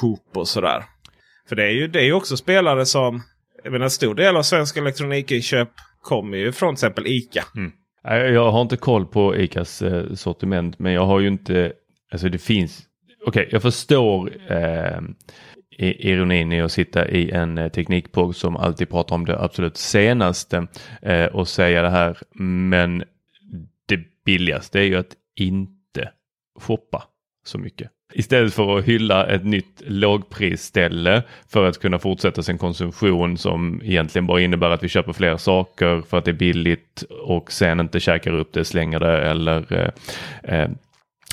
Coop 0.00 0.36
och 0.36 0.48
sådär. 0.48 0.84
För 1.48 1.56
det 1.56 1.64
är 1.64 1.70
ju 1.70 1.88
det 1.88 2.08
är 2.08 2.12
också 2.12 2.36
spelare 2.36 2.86
som, 2.86 3.22
jag 3.64 3.72
menar 3.72 3.84
en 3.84 3.90
stor 3.90 4.14
del 4.14 4.36
av 4.36 4.42
svenska 4.42 4.80
elektronikinköp 4.80 5.68
kommer 6.02 6.36
ju 6.38 6.52
från 6.52 6.74
till 6.74 6.86
exempel 6.86 7.06
ICA. 7.06 7.44
Mm. 7.56 7.72
Jag 8.34 8.50
har 8.50 8.62
inte 8.62 8.76
koll 8.76 9.06
på 9.06 9.36
ICAs 9.36 9.82
eh, 9.82 10.14
sortiment 10.14 10.78
men 10.78 10.92
jag 10.92 11.06
har 11.06 11.20
ju 11.20 11.28
inte, 11.28 11.72
alltså 12.12 12.28
det 12.28 12.38
finns, 12.38 12.82
okej 13.26 13.48
jag 13.52 13.62
förstår 13.62 14.30
eh, 14.52 15.00
ironin 15.78 16.52
i 16.52 16.60
att 16.60 16.72
sitta 16.72 17.08
i 17.08 17.30
en 17.30 17.58
eh, 17.58 17.68
teknikpodd 17.68 18.36
som 18.36 18.56
alltid 18.56 18.90
pratar 18.90 19.14
om 19.14 19.24
det 19.24 19.40
absolut 19.40 19.76
senaste 19.76 20.66
eh, 21.02 21.26
och 21.26 21.48
säga 21.48 21.82
det 21.82 21.90
här 21.90 22.18
men 22.40 23.04
det 23.88 24.00
billigaste 24.24 24.78
är 24.78 24.84
ju 24.84 24.96
att 24.96 25.16
inte 25.36 26.10
shoppa 26.60 27.02
så 27.46 27.58
mycket. 27.58 27.90
Istället 28.14 28.54
för 28.54 28.78
att 28.78 28.84
hylla 28.84 29.26
ett 29.26 29.44
nytt 29.44 29.82
lågprisställe 29.86 31.22
för 31.48 31.68
att 31.68 31.78
kunna 31.78 31.98
fortsätta 31.98 32.42
sin 32.42 32.58
konsumtion 32.58 33.38
som 33.38 33.80
egentligen 33.84 34.26
bara 34.26 34.40
innebär 34.40 34.70
att 34.70 34.82
vi 34.82 34.88
köper 34.88 35.12
fler 35.12 35.36
saker 35.36 36.02
för 36.08 36.18
att 36.18 36.24
det 36.24 36.30
är 36.30 36.32
billigt 36.32 37.04
och 37.22 37.52
sen 37.52 37.80
inte 37.80 38.00
käkar 38.00 38.32
upp 38.32 38.52
det, 38.52 38.64
slänger 38.64 39.00
det 39.00 39.22
eller 39.22 39.72
eh, 39.72 39.90
eh 40.42 40.68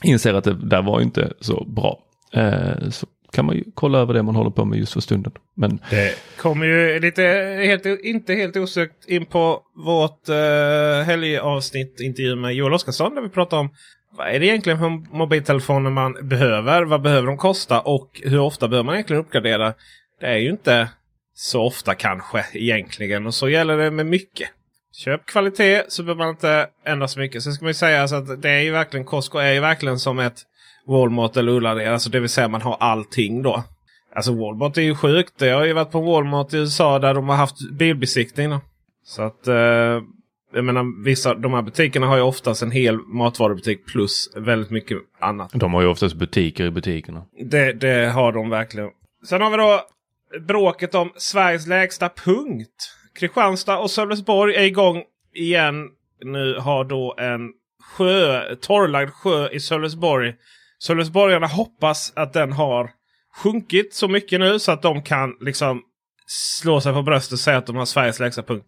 inser 0.03 0.33
att 0.33 0.43
det 0.43 0.53
där 0.53 0.81
var 0.81 1.01
inte 1.01 1.33
så 1.39 1.65
bra. 1.65 2.00
Eh, 2.33 2.89
så 2.89 3.07
kan 3.31 3.45
man 3.45 3.55
ju 3.55 3.63
kolla 3.73 4.00
över 4.00 4.13
det 4.13 4.23
man 4.23 4.35
håller 4.35 4.50
på 4.51 4.65
med 4.65 4.79
just 4.79 4.93
för 4.93 5.00
stunden. 5.00 5.31
Men 5.53 5.79
Det 5.89 6.15
kommer 6.38 6.65
ju 6.65 7.00
lite, 7.00 7.21
helt, 7.65 7.85
inte 7.85 8.33
helt 8.33 8.57
osökt 8.57 9.07
in 9.07 9.25
på 9.25 9.62
vårt 9.75 10.29
eh, 10.29 11.05
helgavsnitt 11.05 12.00
intervju 12.00 12.35
med 12.35 12.53
Joel 12.53 12.73
Oscarsson. 12.73 13.15
Där 13.15 13.21
vi 13.21 13.29
pratar 13.29 13.57
om 13.57 13.69
vad 14.17 14.27
är 14.27 14.39
det 14.39 14.45
egentligen 14.45 14.79
för 14.79 15.17
mobiltelefoner 15.17 15.89
man 15.89 16.17
behöver? 16.21 16.83
Vad 16.83 17.01
behöver 17.01 17.27
de 17.27 17.38
kosta? 17.38 17.81
Och 17.81 18.21
hur 18.23 18.39
ofta 18.39 18.67
behöver 18.67 18.85
man 18.85 18.95
egentligen 18.95 19.21
uppgradera? 19.21 19.73
Det 20.19 20.25
är 20.25 20.38
ju 20.38 20.50
inte 20.50 20.89
så 21.35 21.63
ofta 21.63 21.95
kanske 21.95 22.45
egentligen. 22.53 23.27
Och 23.27 23.33
så 23.33 23.50
gäller 23.50 23.77
det 23.77 23.91
med 23.91 24.05
mycket. 24.05 24.50
Köp 24.93 25.25
kvalitet 25.25 25.83
så 25.88 26.03
behöver 26.03 26.23
man 26.23 26.29
inte 26.29 26.67
ändra 26.85 27.07
så 27.07 27.19
mycket. 27.19 27.43
Sen 27.43 27.53
ska 27.53 27.65
man 27.65 27.69
ju 27.69 27.73
säga 27.73 28.01
alltså 28.01 28.15
att 28.15 28.41
det 28.41 28.50
är 28.50 28.62
ju 28.62 28.71
verkligen 28.71 29.05
Costco 29.05 29.38
är 29.38 29.53
ju 29.53 29.59
verkligen 29.59 30.00
som 30.00 30.19
ett 30.19 30.41
Walmart 30.88 31.38
eller 31.38 31.51
Ullared. 31.51 31.93
Alltså 31.93 32.09
det 32.09 32.19
vill 32.19 32.29
säga 32.29 32.47
man 32.47 32.62
har 32.62 32.77
allting 32.79 33.41
då. 33.41 33.63
Alltså 34.15 34.33
Walmart 34.33 34.77
är 34.77 34.81
ju 34.81 34.95
sjukt. 34.95 35.41
Jag 35.41 35.55
har 35.55 35.65
ju 35.65 35.73
varit 35.73 35.91
på 35.91 36.01
Walmart 36.01 36.53
i 36.53 36.57
USA 36.57 37.00
där 37.00 37.13
de 37.13 37.29
har 37.29 37.35
haft 37.35 37.71
bilbesiktning. 37.71 38.50
Då. 38.50 38.62
Så 39.05 39.21
att 39.21 39.47
eh, 39.47 40.01
jag 40.53 40.65
menar 40.65 41.03
vissa 41.03 41.33
de 41.33 41.53
här 41.53 41.62
butikerna 41.62 42.07
har 42.07 42.15
ju 42.15 42.21
oftast 42.21 42.62
en 42.62 42.71
hel 42.71 42.97
matvarubutik 42.97 43.85
plus 43.85 44.29
väldigt 44.35 44.71
mycket 44.71 44.97
annat. 45.19 45.51
de 45.53 45.73
har 45.73 45.81
ju 45.81 45.88
oftast 45.88 46.15
butiker 46.15 46.65
i 46.65 46.71
butikerna. 46.71 47.25
Det, 47.45 47.73
det 47.73 48.09
har 48.09 48.31
de 48.31 48.50
verkligen. 48.50 48.89
Sen 49.29 49.41
har 49.41 49.51
vi 49.51 49.57
då 49.57 49.81
bråket 50.47 50.95
om 50.95 51.12
Sveriges 51.15 51.67
lägsta 51.67 52.09
punkt. 52.09 52.93
Kristianstad 53.15 53.77
och 53.77 53.91
Sölvesborg 53.91 54.55
är 54.55 54.63
igång 54.63 55.03
igen. 55.34 55.89
Nu 56.24 56.55
har 56.60 56.84
då 56.84 57.15
en 57.17 57.51
sjö, 57.84 58.55
torrlagd 58.55 59.10
sjö 59.10 59.50
i 59.50 59.60
Sölvesborg. 59.60 60.34
Sölvesborgarna 60.79 61.48
hoppas 61.48 62.13
att 62.15 62.34
den 62.34 62.51
har 62.51 62.89
sjunkit 63.36 63.93
så 63.93 64.08
mycket 64.08 64.39
nu 64.39 64.60
så 64.60 64.72
att 64.72 64.82
de 64.82 65.03
kan 65.03 65.38
liksom 65.41 65.82
slå 66.27 66.82
sig 66.82 66.93
på 66.93 67.01
bröstet 67.01 67.34
och 67.34 67.39
säga 67.39 67.58
att 67.58 67.65
de 67.65 67.75
har 67.75 67.86
Sveriges 67.86 68.20
lägsta 68.20 68.43
punkt. 68.43 68.67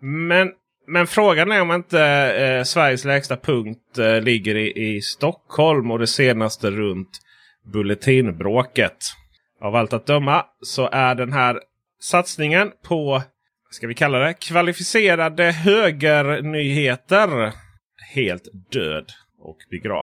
Men, 0.00 0.50
men 0.86 1.06
frågan 1.06 1.52
är 1.52 1.60
om 1.60 1.72
inte 1.72 2.02
eh, 2.02 2.64
Sveriges 2.64 3.04
lägsta 3.04 3.36
punkt 3.36 3.98
eh, 3.98 4.20
ligger 4.20 4.54
i, 4.54 4.96
i 4.96 5.00
Stockholm 5.00 5.90
och 5.90 5.98
det 5.98 6.06
senaste 6.06 6.70
runt 6.70 7.20
Bulletinbråket. 7.72 8.96
Av 9.60 9.76
allt 9.76 9.92
att 9.92 10.06
döma 10.06 10.44
så 10.62 10.88
är 10.92 11.14
den 11.14 11.32
här 11.32 11.60
satsningen 12.00 12.72
på, 12.88 13.22
ska 13.76 13.86
vi 13.86 13.94
kalla 13.94 14.18
det, 14.18 14.34
kvalificerade 14.34 15.52
högernyheter 15.52 17.52
helt 18.14 18.48
död 18.72 19.12
och 19.38 19.56
begravd. 19.70 20.02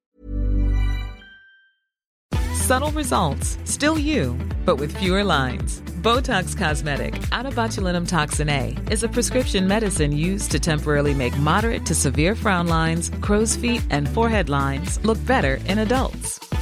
Subtle 2.67 3.01
results, 3.01 3.57
still 3.65 3.97
you, 3.97 4.37
but 4.65 4.79
with 4.79 4.97
fewer 4.97 5.23
lines. 5.23 5.81
Botox 6.01 6.57
Cosmetic, 6.57 7.13
out 7.31 7.45
of 7.45 7.55
botulinum 7.55 8.07
toxin 8.07 8.49
A, 8.49 8.75
is 8.91 9.03
a 9.03 9.09
prescription 9.09 9.67
medicine 9.67 10.11
used 10.11 10.51
to 10.51 10.59
temporarily 10.59 11.13
make 11.13 11.37
moderate 11.37 11.85
to 11.85 11.95
severe 11.95 12.35
frown 12.35 12.67
lines, 12.67 13.11
crow's 13.21 13.55
feet, 13.55 13.81
and 13.89 14.07
forehead 14.07 14.49
lines 14.49 15.03
look 15.05 15.25
better 15.25 15.59
in 15.67 15.79
adults. 15.79 16.42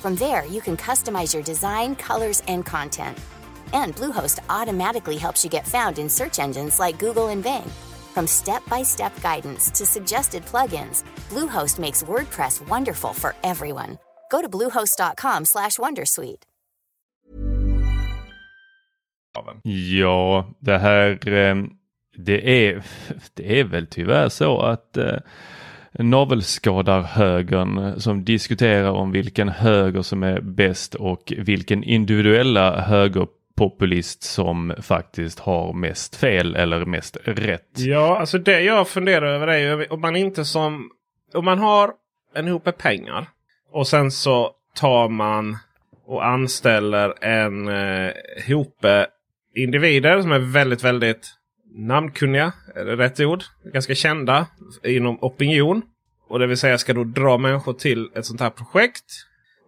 From 0.00 0.14
there, 0.14 0.46
you 0.46 0.62
can 0.62 0.78
customize 0.78 1.34
your 1.34 1.42
design, 1.42 1.94
colors, 1.94 2.42
and 2.48 2.64
content. 2.64 3.18
And 3.74 3.94
Bluehost 3.94 4.38
automatically 4.48 5.18
helps 5.18 5.44
you 5.44 5.50
get 5.50 5.68
found 5.68 5.98
in 5.98 6.08
search 6.08 6.38
engines 6.38 6.80
like 6.80 6.98
Google 6.98 7.28
and 7.28 7.42
Bing. 7.42 7.70
From 8.14 8.26
step-by-step 8.26 9.12
guidance 9.20 9.70
to 9.78 9.84
suggested 9.84 10.46
plugins, 10.46 11.02
Bluehost 11.28 11.78
makes 11.78 12.02
WordPress 12.02 12.66
wonderful 12.66 13.12
for 13.12 13.34
everyone. 13.42 13.98
Go 14.30 14.40
to 14.40 14.48
bluehost.com/wondersuite. 14.48 16.44
Ja, 19.62 20.44
det 20.60 20.78
här 20.78 21.28
eh, 21.28 21.56
det 22.16 22.68
är, 22.68 22.82
det 23.34 23.60
är 23.60 23.64
väl 23.64 23.86
tyvärr 23.86 24.28
så 24.28 24.60
att 24.60 24.96
eh, 24.96 25.18
navelskadar-högern 26.02 28.00
som 28.00 28.24
diskuterar 28.24 28.90
om 28.90 29.12
vilken 29.12 29.48
höger 29.48 30.02
som 30.02 30.22
är 30.22 30.40
bäst 30.40 30.94
och 30.94 31.32
vilken 31.38 31.84
individuella 31.84 32.80
högerpopulist 32.80 34.22
som 34.22 34.74
faktiskt 34.82 35.38
har 35.38 35.72
mest 35.72 36.16
fel 36.16 36.56
eller 36.56 36.84
mest 36.84 37.16
rätt. 37.24 37.70
Ja, 37.76 38.18
alltså 38.18 38.38
det 38.38 38.60
jag 38.60 38.88
funderar 38.88 39.26
över 39.26 39.46
är 39.46 39.58
ju 39.58 39.86
om 39.86 40.00
man 40.00 40.16
inte 40.16 40.44
som... 40.44 40.90
Om 41.34 41.44
man 41.44 41.58
har 41.58 41.90
en 42.34 42.48
hope 42.48 42.72
pengar 42.72 43.28
och 43.72 43.86
sen 43.86 44.10
så 44.10 44.50
tar 44.74 45.08
man 45.08 45.56
och 46.06 46.26
anställer 46.26 47.24
en 47.24 47.68
eh, 47.68 48.12
hope 48.48 49.06
individer 49.54 50.20
som 50.20 50.32
är 50.32 50.38
väldigt, 50.38 50.84
väldigt 50.84 51.34
namnkunniga. 51.74 52.52
Är 52.74 52.84
det 52.84 52.96
rätt 52.96 53.20
ord? 53.20 53.42
Ganska 53.72 53.94
kända 53.94 54.46
inom 54.84 55.18
opinion. 55.20 55.82
Och 56.30 56.38
det 56.38 56.46
vill 56.46 56.56
säga 56.56 56.78
ska 56.78 56.92
då 56.92 57.04
dra 57.04 57.38
människor 57.38 57.72
till 57.72 58.10
ett 58.14 58.26
sånt 58.26 58.40
här 58.40 58.50
projekt. 58.50 59.04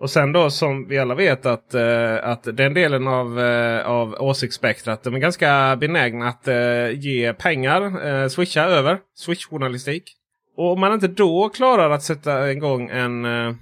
Och 0.01 0.11
sen 0.11 0.33
då 0.33 0.51
som 0.51 0.89
vi 0.89 0.99
alla 0.99 1.15
vet 1.15 1.47
att, 1.47 1.75
eh, 1.75 2.17
att 2.23 2.43
den 2.43 2.75
delen 2.75 3.09
av, 3.09 3.41
eh, 3.41 3.87
av 3.87 4.15
åsiktsspektrat 4.15 5.03
de 5.03 5.15
är 5.15 5.19
ganska 5.19 5.77
benägna 5.77 6.29
att 6.29 6.49
eh, 6.49 6.91
ge 6.91 7.33
pengar, 7.33 7.83
eh, 7.83 8.57
över, 8.57 8.99
Swishjournalistik. 9.15 10.03
Och 10.57 10.73
om 10.73 10.81
man 10.81 10.93
inte 10.93 11.09
då 11.09 11.49
klarar 11.49 11.91
att 11.91 12.03
sätta 12.03 12.51
igång 12.51 12.91
en 12.91 13.25
eh, 13.25 13.55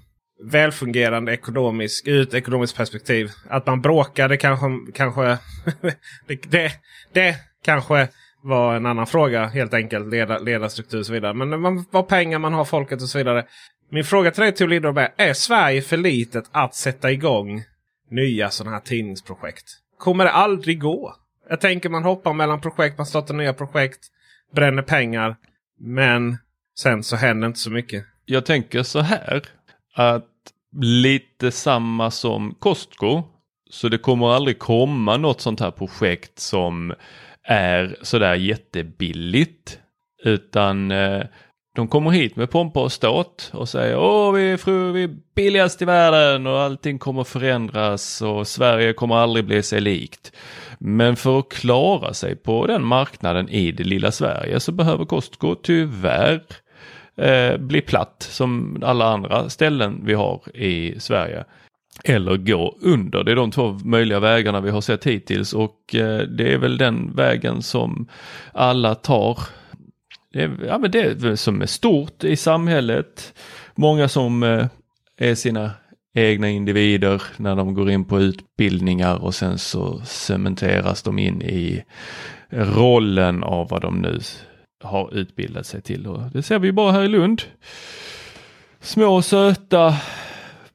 välfungerande 0.45 1.33
ekonomisk, 1.33 2.07
ur 2.07 2.23
ett 2.23 2.35
ekonomiskt 2.35 2.77
perspektiv. 2.77 3.31
Att 3.49 3.67
man 3.67 3.81
bråkar 3.81 4.29
det 4.29 4.37
kanske, 4.37 4.67
kanske 4.95 5.23
det, 6.27 6.51
det, 6.51 6.73
det 7.13 7.37
kanske 7.65 8.09
var 8.43 8.77
en 8.77 8.87
annan 8.87 9.07
fråga 9.07 9.47
helt 9.47 9.75
enkelt. 9.75 10.09
Leda, 10.09 10.39
ledarstruktur 10.39 10.99
och 10.99 11.07
så 11.07 11.13
vidare. 11.13 11.35
Men 11.35 11.61
man, 11.61 11.85
vad 11.91 12.09
pengar 12.09 12.39
man 12.39 12.53
har, 12.53 12.65
folket 12.65 13.03
och 13.03 13.09
så 13.09 13.19
vidare. 13.19 13.47
Min 13.91 14.05
fråga 14.05 14.31
till 14.31 14.43
dig 14.43 14.53
Tor 14.53 14.69
Lindholm 14.69 14.97
är, 14.97 15.13
är 15.17 15.33
Sverige 15.33 15.83
för 15.83 15.97
litet 15.97 16.45
att 16.53 16.75
sätta 16.75 17.13
igång 17.13 17.63
nya 18.11 18.51
sådana 18.51 18.77
här 18.77 18.83
tidningsprojekt? 18.83 19.65
Kommer 19.99 20.25
det 20.25 20.31
aldrig 20.31 20.81
gå? 20.81 21.15
Jag 21.49 21.61
tänker 21.61 21.89
man 21.89 22.05
hoppar 22.05 22.33
mellan 22.33 22.61
projekt, 22.61 22.99
man 22.99 23.07
startar 23.07 23.35
nya 23.35 23.53
projekt, 23.53 24.01
bränner 24.55 24.83
pengar. 24.83 25.37
Men 25.81 26.39
sen 26.79 27.03
så 27.03 27.17
händer 27.17 27.49
inte 27.49 27.61
så 27.61 27.71
mycket. 27.71 28.05
jag 28.25 28.47
tänker 28.47 28.83
så 28.83 29.01
här 29.01 29.43
att 29.95 30.27
lite 30.81 31.51
samma 31.51 32.11
som 32.11 32.55
Costco. 32.59 33.23
Så 33.71 33.89
det 33.89 33.99
kommer 33.99 34.29
aldrig 34.29 34.59
komma 34.59 35.17
något 35.17 35.41
sånt 35.41 35.61
här 35.61 35.71
projekt 35.71 36.39
som 36.39 36.95
är 37.45 37.97
sådär 38.03 38.35
jättebilligt. 38.35 39.79
Utan 40.25 40.91
eh, 40.91 41.23
de 41.77 41.89
kommer 41.89 42.11
hit 42.11 42.37
med 42.37 42.51
pompa 42.51 42.83
och 42.83 42.93
ståt 42.93 43.51
och 43.55 43.69
säger 43.69 43.99
åh 43.99 44.33
vi 44.33 44.51
är, 44.51 44.57
fru, 44.57 44.93
vi 44.93 45.03
är 45.03 45.17
billigast 45.35 45.83
i 45.83 45.85
världen 45.85 46.47
och 46.47 46.61
allting 46.61 46.99
kommer 46.99 47.25
förändras 47.25 48.23
och 48.23 48.47
Sverige 48.47 48.93
kommer 48.93 49.17
aldrig 49.17 49.45
bli 49.45 49.63
sig 49.63 49.81
likt. 49.81 50.33
Men 50.79 51.17
för 51.17 51.39
att 51.39 51.49
klara 51.49 52.15
sig 52.15 52.37
på 52.37 52.67
den 52.67 52.85
marknaden 52.85 53.49
i 53.49 53.73
det 53.73 53.85
lilla 53.85 54.13
Sverige 54.13 54.61
så 54.61 54.73
behöver 54.73 55.05
Costco 55.05 55.55
tyvärr 55.55 56.43
eh, 57.17 57.57
bli 57.57 57.81
platt 57.81 58.27
som 58.31 58.83
alla 58.83 59.05
andra 59.05 59.49
ställen 59.49 60.01
vi 60.05 60.15
har 60.15 60.57
i 60.57 61.01
Sverige. 61.01 61.45
Eller 62.05 62.37
gå 62.37 62.77
under. 62.81 63.25
Det 63.25 63.33
är 63.33 63.37
de 63.37 63.51
två 63.51 63.73
möjliga 63.85 64.21
vägarna 64.21 64.61
vi 64.61 64.71
har 64.71 64.81
sett 64.81 65.07
hittills 65.07 65.53
och 65.53 65.95
eh, 65.95 66.19
det 66.19 66.53
är 66.53 66.59
väl 66.59 66.79
den 66.79 67.17
vägen 67.17 67.63
som 67.63 68.09
alla 68.53 68.95
tar. 68.95 69.39
Det 70.33 70.43
är, 70.43 70.51
ja, 70.67 70.79
men 70.79 70.91
det 70.91 71.01
är 71.01 71.37
som 71.37 71.63
är 71.63 71.67
stort 71.67 72.25
i 72.25 72.37
samhället. 72.37 73.35
Många 73.75 74.09
som 74.09 74.43
eh, 74.43 74.67
är 75.19 75.35
sina 75.35 75.71
egna 76.15 76.49
individer 76.49 77.23
när 77.37 77.57
de 77.57 77.75
går 77.75 77.91
in 77.91 78.05
på 78.05 78.21
utbildningar 78.21 79.17
och 79.17 79.35
sen 79.35 79.59
så 79.59 80.01
cementeras 80.05 81.03
de 81.03 81.19
in 81.19 81.43
i 81.43 81.85
rollen 82.51 83.43
av 83.43 83.69
vad 83.69 83.83
de 83.83 83.99
nu 83.99 84.21
har 84.85 85.15
utbildat 85.15 85.67
sig 85.67 85.83
till. 85.83 86.07
Och 86.07 86.31
det 86.33 86.43
ser 86.43 86.59
vi 86.59 86.67
ju 86.67 86.73
bara 86.73 86.93
här 86.93 87.03
i 87.03 87.09
Lund. 87.09 87.43
Små 88.81 89.23
söta 89.23 89.97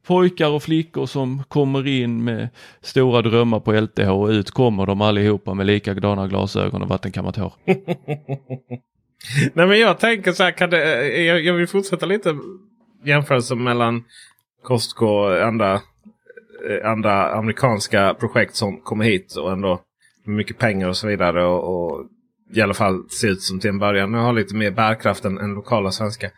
pojkar 0.05 0.49
och 0.49 0.63
flickor 0.63 1.05
som 1.05 1.43
kommer 1.43 1.87
in 1.87 2.23
med 2.23 2.49
stora 2.81 3.21
drömmar 3.21 3.59
på 3.59 3.73
LTH 3.73 4.09
och 4.09 4.27
ut 4.27 4.51
kommer 4.51 4.85
de 4.85 5.01
allihopa 5.01 5.53
med 5.53 5.65
likadana 5.65 6.27
glasögon 6.27 6.81
och 6.81 6.89
vattenkammat 6.89 7.35
hår. 7.35 7.53
Nej 9.53 9.67
men 9.67 9.79
jag 9.79 9.99
tänker 9.99 10.31
så 10.31 10.43
här, 10.43 10.51
kan 10.51 10.69
det, 10.69 11.07
eh, 11.15 11.21
jag, 11.21 11.41
jag 11.41 11.53
vill 11.53 11.67
fortsätta 11.67 12.05
lite 12.05 12.37
jämförelsen 13.03 13.63
mellan 13.63 14.03
Costco 14.63 15.05
och 15.05 15.43
andra, 15.43 15.73
eh, 15.73 16.91
andra 16.91 17.31
amerikanska 17.31 18.13
projekt 18.13 18.55
som 18.55 18.81
kommer 18.81 19.05
hit 19.05 19.35
och 19.35 19.51
ändå 19.51 19.81
med 20.25 20.35
mycket 20.35 20.57
pengar 20.57 20.87
och 20.87 20.97
så 20.97 21.07
vidare. 21.07 21.45
Och, 21.45 21.63
och 21.73 22.05
i 22.53 22.61
alla 22.61 22.73
fall 22.73 23.09
ser 23.09 23.27
ut 23.27 23.41
som 23.41 23.59
till 23.59 23.69
en 23.69 23.79
början 23.79 24.11
nu 24.11 24.17
har 24.17 24.33
lite 24.33 24.55
mer 24.55 24.71
bärkraft 24.71 25.25
än, 25.25 25.37
än 25.37 25.53
lokala 25.53 25.91
svenska. 25.91 26.31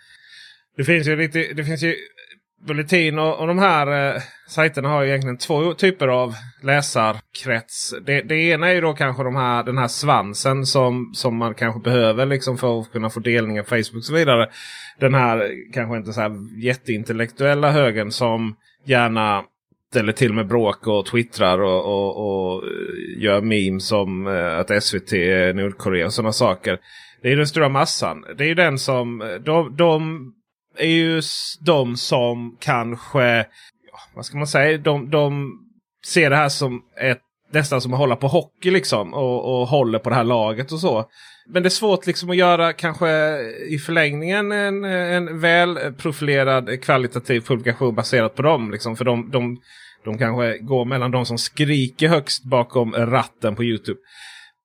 Det 0.78 0.84
finns 0.84 1.08
ju 1.08 1.16
lite, 1.16 1.54
det 1.54 1.64
finns 1.64 1.84
ju 1.84 1.96
Bulletin 2.66 3.20
och, 3.20 3.40
och 3.40 3.48
de 3.48 3.60
här 3.60 4.16
eh, 4.16 4.22
sajterna 4.48 4.90
har 4.90 5.04
ju 5.04 5.10
egentligen 5.10 5.38
två 5.38 5.74
typer 5.74 6.08
av 6.08 6.34
läsarkrets. 6.64 7.94
Det, 8.06 8.22
det 8.22 8.36
ena 8.36 8.70
är 8.70 8.74
ju 8.74 8.82
då 8.82 8.94
kanske 8.94 9.24
de 9.24 9.36
här, 9.36 9.64
den 9.64 9.78
här 9.78 9.88
svansen 9.88 10.66
som, 10.66 11.12
som 11.14 11.38
man 11.38 11.54
kanske 11.54 11.82
behöver 11.82 12.26
liksom 12.26 12.58
för 12.58 12.82
att 12.82 12.92
kunna 12.92 13.10
få 13.10 13.20
delningar 13.20 13.64
på 13.64 13.70
Facebook 13.70 13.96
och 13.96 14.04
så 14.04 14.14
vidare. 14.14 14.50
Den 15.00 15.14
här 15.14 15.52
kanske 15.74 15.98
inte 15.98 16.14
så 16.14 16.22
här 16.22 16.32
jätteintellektuella 16.64 17.72
högen 17.72 18.12
som 18.12 18.56
gärna 18.86 19.44
ställer 19.90 20.14
till 20.14 20.34
med 20.34 20.48
bråk 20.48 20.88
och 20.88 21.06
twittrar 21.06 21.62
och, 21.62 21.86
och, 21.86 22.18
och 22.18 22.64
eh, 22.64 23.24
gör 23.24 23.42
memes 23.42 23.92
om 23.92 24.28
eh, 24.28 24.58
att 24.58 24.84
SVT 24.84 25.14
är 25.14 25.54
Nordkorea 25.54 26.06
och 26.06 26.14
sådana 26.14 26.34
saker. 26.34 26.80
Det 27.22 27.32
är 27.32 27.36
den 27.36 27.48
stora 27.48 27.70
massan. 27.70 28.26
Det 28.38 28.44
är 28.44 28.48
ju 28.48 28.56
den 28.56 28.80
som 28.80 29.22
eh, 29.22 29.28
de, 29.28 29.76
de 29.76 30.34
är 30.78 30.88
ju 30.88 31.22
de 31.60 31.98
som 31.98 32.58
kanske, 32.60 33.46
vad 34.16 34.26
ska 34.26 34.38
man 34.38 34.48
säga, 34.48 34.78
de, 34.78 35.10
de 35.10 35.54
ser 36.06 36.30
det 36.30 36.36
här 36.36 36.50
som 36.50 36.82
ett 37.02 37.22
nästan 37.52 37.82
som 37.82 37.94
att 37.94 38.00
hålla 38.00 38.16
på 38.16 38.28
hockey 38.28 38.72
liksom 38.72 39.14
och, 39.14 39.62
och 39.62 39.68
håller 39.68 40.00
på 40.00 40.10
det 40.10 40.16
här 40.16 40.24
laget 40.24 40.72
och 40.72 40.80
så. 40.80 41.06
Men 41.50 41.64
det 41.64 41.68
är 41.68 41.70
svårt 41.70 42.08
liksom 42.08 42.30
att 42.30 42.36
göra 42.36 42.74
kanske 42.74 43.38
i 43.70 43.78
förlängningen 43.78 44.52
en, 44.52 44.84
en 44.84 45.40
väl 45.40 45.94
profilerad 45.98 46.82
kvalitativ 46.82 47.42
publikation 47.42 47.96
baserat 47.96 48.36
på 48.36 48.42
dem. 48.42 48.72
Liksom. 48.72 48.96
För 48.96 49.06
de, 49.06 49.30
de, 49.32 49.62
de 50.06 50.18
kanske 50.18 50.58
går 50.58 50.86
mellan 50.86 51.12
de 51.12 51.26
som 51.26 51.38
skriker 51.38 52.08
högst 52.08 52.44
bakom 52.44 52.94
ratten 52.94 53.56
på 53.56 53.64
Youtube. 53.64 54.00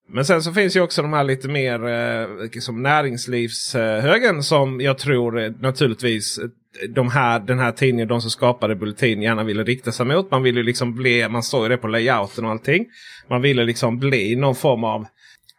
Men 0.09 0.25
sen 0.25 0.43
så 0.43 0.53
finns 0.53 0.77
ju 0.77 0.81
också 0.81 1.03
de 1.03 1.13
här 1.13 1.25
lite 1.25 1.49
mer 1.49 1.89
eh, 1.89 2.61
som 2.61 2.83
näringslivshögen 2.83 4.43
som 4.43 4.81
jag 4.81 4.99
tror 4.99 5.41
eh, 5.41 5.53
naturligtvis 5.61 6.39
eh, 6.39 6.49
de 6.89 7.11
här, 7.11 7.41
den 7.41 7.59
här 7.59 7.73
tidningen, 7.73 8.09
de 8.09 8.21
som 8.21 8.31
skapade 8.31 8.77
Bulletin, 8.77 9.23
gärna 9.23 9.45
ville 9.45 9.65
rikta 9.65 9.93
sig 9.93 10.07
mot. 10.07 10.31
Man 10.31 10.43
ville 10.43 10.63
liksom 10.63 10.95
bli, 10.95 11.29
man 11.29 11.43
såg 11.43 11.63
ju 11.63 11.69
det 11.69 11.77
på 11.77 11.89
layouten 11.89 12.45
och 12.45 12.51
allting. 12.51 12.87
Man 13.29 13.43
ville 13.43 13.65
liksom 13.65 13.99
bli 13.99 14.37
någon 14.37 14.55
form 14.55 14.85
av 14.85 15.07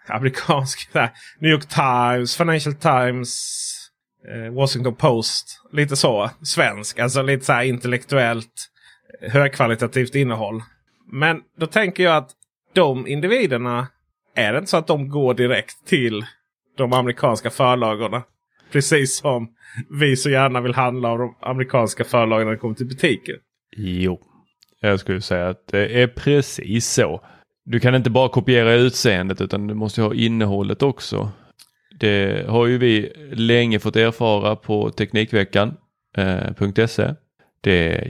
amerikansk 0.08 0.90
där, 0.94 1.10
New 1.40 1.52
York 1.52 1.68
Times, 1.68 2.38
Financial 2.38 2.76
Times, 2.76 3.60
eh, 4.28 4.54
Washington 4.54 4.96
Post. 4.96 5.62
Lite 5.72 5.96
så 5.96 6.30
svensk, 6.44 7.00
alltså 7.00 7.22
lite 7.22 7.46
så 7.46 7.54
här 7.54 7.64
intellektuellt 7.64 8.70
eh, 9.22 9.32
högkvalitativt 9.32 10.16
innehåll. 10.16 10.64
Men 11.12 11.42
då 11.60 11.68
tänker 11.68 12.04
jag 12.04 12.16
att 12.16 12.32
de 12.74 13.08
individerna 13.08 13.88
är 14.36 14.54
det 14.54 14.60
inte 14.60 14.70
så 14.70 14.78
att 14.78 14.88
de 14.88 15.10
går 15.10 15.34
direkt 15.34 15.88
till 15.88 16.26
de 16.78 16.94
amerikanska 16.94 17.50
förlagorna? 17.50 18.24
Precis 18.72 19.18
som 19.18 19.50
vi 20.00 20.16
så 20.16 20.30
gärna 20.30 20.62
vill 20.62 20.74
handla 20.74 21.10
av 21.10 21.20
de 21.20 21.36
amerikanska 21.42 22.04
förlagen 22.04 22.46
när 22.46 22.54
det 22.54 22.60
kommer 22.60 22.76
till 22.76 22.88
butiker. 22.88 23.36
Jo, 23.78 24.20
jag 24.80 25.00
skulle 25.00 25.22
säga 25.22 25.50
att 25.50 25.68
det 25.68 26.02
är 26.02 26.08
precis 26.08 26.94
så. 26.94 27.22
Du 27.66 27.80
kan 27.80 27.96
inte 27.96 28.10
bara 28.10 28.30
kopiera 28.30 28.74
utseendet 28.74 29.42
utan 29.42 29.68
du 29.68 29.74
måste 29.74 30.02
ha 30.02 30.14
innehållet 30.14 30.84
också. 30.84 31.32
Det 32.00 32.50
har 32.50 32.68
ju 32.68 32.78
vi 32.78 33.12
länge 33.32 33.80
fått 33.80 33.96
erfara 33.96 34.56
på 34.56 34.90
Teknikveckan.se. 34.90 37.04
Eh, 37.04 37.14
det 37.64 38.04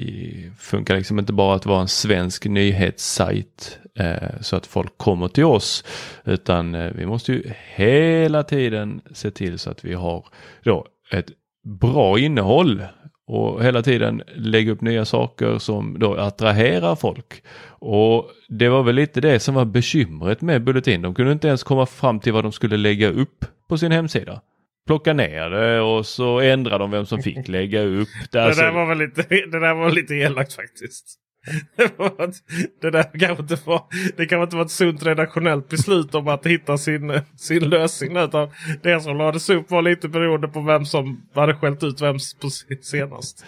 funkar 0.57 0.95
liksom 0.95 1.19
inte 1.19 1.33
bara 1.33 1.55
att 1.55 1.65
vara 1.65 1.81
en 1.81 1.87
svensk 1.87 2.45
nyhetssajt 2.45 3.79
eh, 3.99 4.41
så 4.41 4.55
att 4.55 4.65
folk 4.65 4.97
kommer 4.97 5.27
till 5.27 5.43
oss. 5.43 5.83
Utan 6.25 6.75
eh, 6.75 6.91
vi 6.95 7.05
måste 7.05 7.33
ju 7.33 7.43
hela 7.75 8.43
tiden 8.43 9.01
se 9.11 9.31
till 9.31 9.59
så 9.59 9.69
att 9.71 9.85
vi 9.85 9.93
har 9.93 10.25
då 10.63 10.85
ett 11.11 11.29
bra 11.63 12.19
innehåll 12.19 12.83
och 13.27 13.63
hela 13.63 13.81
tiden 13.81 14.21
lägga 14.35 14.71
upp 14.71 14.81
nya 14.81 15.05
saker 15.05 15.57
som 15.57 15.99
då 15.99 16.15
attraherar 16.15 16.95
folk. 16.95 17.43
Och 17.65 18.29
det 18.49 18.69
var 18.69 18.83
väl 18.83 18.95
lite 18.95 19.21
det 19.21 19.39
som 19.39 19.55
var 19.55 19.65
bekymret 19.65 20.41
med 20.41 20.63
Bulletin. 20.63 21.01
De 21.01 21.13
kunde 21.13 21.31
inte 21.31 21.47
ens 21.47 21.63
komma 21.63 21.85
fram 21.85 22.19
till 22.19 22.33
vad 22.33 22.43
de 22.43 22.51
skulle 22.51 22.77
lägga 22.77 23.09
upp 23.09 23.45
på 23.67 23.77
sin 23.77 23.91
hemsida 23.91 24.41
plocka 24.87 25.13
ner 25.13 25.49
det 25.49 25.81
och 25.81 26.05
så 26.05 26.39
ändrar 26.39 26.79
de 26.79 26.91
vem 26.91 27.05
som 27.05 27.21
fick 27.21 27.47
lägga 27.47 27.81
upp 27.81 28.09
det. 28.31 28.39
Det 28.39 28.55
där 28.55 28.71
var 28.71 28.85
väl 28.85 28.97
lite, 28.97 29.21
det 29.21 29.59
där 29.59 29.73
var 29.73 29.91
lite 29.91 30.13
elakt 30.15 30.53
faktiskt. 30.53 31.19
Det, 32.81 32.91
där 32.91 33.19
kanske 33.19 33.41
inte 33.41 33.57
var, 33.65 33.83
det 34.17 34.25
kanske 34.25 34.43
inte 34.43 34.55
var 34.55 34.65
ett 34.65 34.71
sunt 34.71 35.05
redaktionellt 35.05 35.69
beslut 35.69 36.15
om 36.15 36.27
att 36.27 36.45
hitta 36.45 36.77
sin, 36.77 37.21
sin 37.37 37.69
lösning. 37.69 38.17
Utan 38.17 38.49
det 38.83 39.01
som 39.01 39.17
lades 39.17 39.49
upp 39.49 39.71
var 39.71 39.81
lite 39.81 40.07
beroende 40.07 40.47
på 40.47 40.61
vem 40.61 40.85
som 40.85 41.21
hade 41.33 41.55
skällt 41.55 41.83
ut 41.83 42.01
vem 42.01 42.17
på 42.41 42.49
senast. 42.81 43.45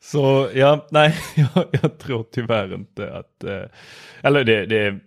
Så 0.00 0.48
ja, 0.54 0.86
nej, 0.90 1.16
jag, 1.34 1.66
jag 1.70 1.98
tror 1.98 2.26
tyvärr 2.32 2.74
inte 2.74 3.12
att... 3.12 3.44
Eh, 3.44 3.70
eller 4.22 4.44
det, 4.44 4.66
det, 4.66 4.98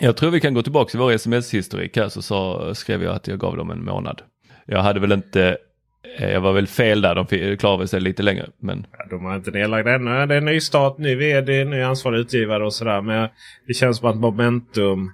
jag 0.00 0.16
tror 0.16 0.30
vi 0.30 0.40
kan 0.40 0.54
gå 0.54 0.62
tillbaka 0.62 0.90
till 0.90 1.00
vår 1.00 1.12
sms-historik 1.12 1.96
här 1.96 2.08
så 2.08 2.22
sa, 2.22 2.74
skrev 2.74 3.02
jag 3.02 3.14
att 3.14 3.28
jag 3.28 3.38
gav 3.38 3.56
dem 3.56 3.70
en 3.70 3.84
månad 3.84 4.22
jag 4.66 4.82
hade 4.82 5.00
väl 5.00 5.12
inte 5.12 5.56
eh, 6.18 6.30
jag 6.30 6.40
var 6.40 6.52
väl 6.52 6.66
fel 6.66 7.00
där. 7.00 7.14
De 7.14 7.56
klarade 7.56 7.88
sig 7.88 8.00
lite 8.00 8.22
längre. 8.22 8.50
Men... 8.58 8.86
Ja, 8.98 9.06
de 9.10 9.24
har 9.24 9.36
inte 9.36 9.50
nedlagt 9.50 9.88
ännu. 9.88 10.26
Det 10.26 10.34
är 10.34 10.40
ny 10.40 10.60
start, 10.60 10.98
ny 10.98 11.14
vd, 11.14 11.64
ny 11.64 11.82
ansvarig 11.82 12.18
utgivare 12.18 12.64
och 12.64 12.74
sådär. 12.74 13.00
Men 13.00 13.28
det 13.66 13.74
känns 13.74 13.98
som 13.98 14.08
att 14.08 14.16
momentum 14.16 15.12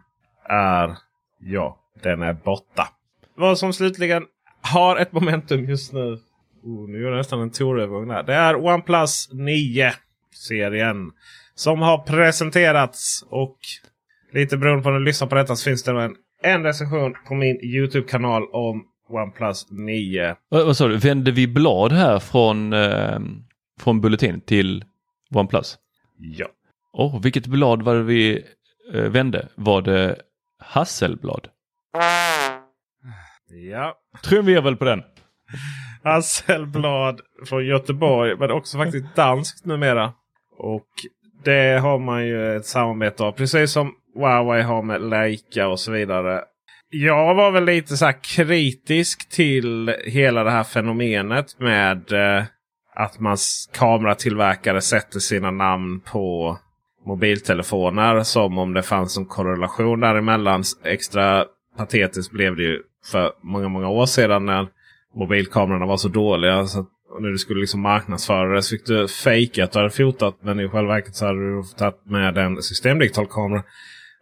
är, 0.49 0.97
ja, 1.41 1.79
den 2.03 2.23
är 2.23 2.33
borta. 2.33 2.89
Vad 3.35 3.59
som 3.59 3.73
slutligen 3.73 4.27
har 4.63 4.97
ett 4.97 5.13
momentum 5.13 5.65
just 5.65 5.93
nu. 5.93 6.19
Oh, 6.63 6.89
nu 6.89 7.03
gör 7.03 7.11
jag 7.11 7.17
nästan 7.17 7.41
en 7.41 7.51
torövergång 7.51 8.09
där. 8.09 8.23
Det 8.23 8.35
är 8.35 8.57
OnePlus 8.67 9.29
9-serien. 9.33 11.11
Som 11.55 11.83
har 11.83 11.99
presenterats. 11.99 13.25
Och 13.31 13.57
lite 14.33 14.57
beroende 14.57 14.83
på 14.83 14.91
när 14.91 14.99
du 14.99 15.05
lyssnar 15.05 15.29
på 15.29 15.35
detta 15.35 15.57
så 15.57 15.65
finns 15.65 15.83
det 15.83 16.03
en, 16.03 16.15
en 16.43 16.63
recension 16.63 17.15
på 17.29 17.35
min 17.35 17.61
Youtube-kanal 17.63 18.43
om 18.53 18.85
OnePlus 19.11 19.67
9. 19.71 20.37
Vad, 20.49 20.77
sa 20.77 20.89
du, 20.89 20.97
vände 20.97 21.31
vi 21.31 21.47
blad 21.47 21.93
här 21.93 22.19
från, 22.19 22.73
eh, 22.73 23.19
från 23.81 24.01
Bulletin 24.01 24.41
till 24.41 24.85
OnePlus? 25.35 25.79
Ja. 26.19 26.47
Oh, 26.93 27.23
vilket 27.23 27.47
blad 27.47 27.83
var 27.83 27.95
det 27.95 28.03
vi 28.03 28.45
eh, 28.95 29.03
vände? 29.03 29.49
Var 29.55 29.83
det 29.83 30.17
Hasselblad? 30.59 31.49
Ja. 33.71 33.99
Trumvirvel 34.25 34.77
på 34.77 34.85
den. 34.85 35.03
Hasselblad 36.05 37.21
från 37.47 37.67
Göteborg. 37.67 38.37
Men 38.37 38.51
också 38.51 38.79
faktiskt 38.79 39.17
danskt 39.17 39.65
numera. 39.65 40.13
Och 40.57 40.87
det 41.45 41.81
har 41.81 41.99
man 41.99 42.27
ju 42.27 42.57
ett 42.57 42.67
samarbete 42.67 43.25
av. 43.25 43.33
Precis 43.33 43.73
som 43.73 43.95
Huawei 44.15 44.63
har 44.63 44.83
med 44.83 45.03
Leica 45.03 45.69
och 45.69 45.81
så 45.81 45.93
vidare. 45.93 46.45
Jag 46.93 47.35
var 47.35 47.51
väl 47.51 47.65
lite 47.65 47.97
så 47.97 48.13
kritisk 48.23 49.29
till 49.29 49.95
hela 50.05 50.45
det 50.45 50.51
här 50.51 50.65
fenomenet 50.65 51.61
med 51.61 52.13
eh, 52.13 52.45
att 52.95 53.21
man 53.21 53.37
kameratillverkare 53.73 54.81
sätter 54.81 55.19
sina 55.19 55.51
namn 55.51 56.01
på 56.01 56.59
mobiltelefoner. 57.07 58.23
Som 58.23 58.59
om 58.59 58.75
det 58.75 58.83
fanns 58.83 59.19
en 59.19 59.27
korrelation 59.27 60.01
däremellan. 60.01 60.63
Extra 60.85 61.45
patetiskt 61.77 62.33
blev 62.33 62.57
det 62.57 62.63
ju 62.63 62.83
för 63.11 63.33
många, 63.43 63.69
många 63.69 63.89
år 63.89 64.07
sedan 64.07 64.47
när 64.47 64.69
mobilkamerorna 65.15 65.87
var 65.87 65.97
så 65.97 66.09
dåliga. 66.09 66.67
Så 66.67 66.87
när 67.21 67.29
du 67.29 67.39
skulle 67.39 67.61
liksom 67.61 67.81
marknadsföra 67.81 68.55
det 68.55 68.63
så 68.63 68.77
fick 68.77 68.87
du 68.87 69.09
fejka 69.09 69.65
att 69.65 69.73
du 69.73 69.79
hade 69.79 69.91
fotat. 69.91 70.39
Men 70.43 70.61
i 70.61 70.69
själva 70.69 70.95
verket 70.95 71.15
så 71.15 71.27
hade 71.27 71.57
du 71.57 71.63
tagit 71.77 72.07
med 72.07 72.39
en 72.39 72.63
systemdigital 72.63 73.27
kamera. 73.27 73.63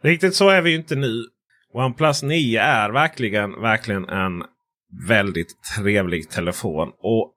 Riktigt 0.03 0.35
så 0.35 0.49
är 0.49 0.63
vi 0.63 0.71
ju 0.71 0.77
inte 0.77 0.97
nu. 0.97 1.25
OnePlus 1.73 2.23
9 2.23 2.61
är 2.61 2.91
verkligen, 2.91 3.61
verkligen 3.61 4.09
en 4.09 4.45
väldigt 5.09 5.63
trevlig 5.77 6.31
telefon. 6.31 6.93
Och 6.99 7.35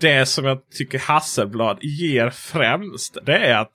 det 0.00 0.26
som 0.26 0.44
jag 0.44 0.70
tycker 0.70 0.98
Hasselblad 0.98 1.78
ger 1.82 2.30
främst. 2.30 3.18
Det 3.26 3.36
är 3.36 3.58
att 3.58 3.72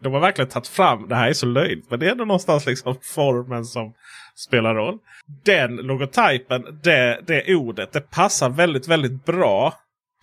de 0.00 0.12
har 0.12 0.20
verkligen 0.20 0.50
tagit 0.50 0.68
fram, 0.68 1.08
det 1.08 1.14
här 1.14 1.28
är 1.28 1.32
så 1.32 1.46
löjligt, 1.46 1.90
men 1.90 2.00
det 2.00 2.06
är 2.06 2.10
ändå 2.10 2.24
någonstans 2.24 2.66
liksom 2.66 2.96
formen 3.02 3.64
som 3.64 3.94
spelar 4.34 4.74
roll. 4.74 4.98
Den 5.44 5.76
logotypen, 5.76 6.80
det, 6.82 7.20
det 7.26 7.54
ordet, 7.54 7.92
det 7.92 8.10
passar 8.10 8.48
väldigt, 8.48 8.88
väldigt 8.88 9.24
bra 9.24 9.74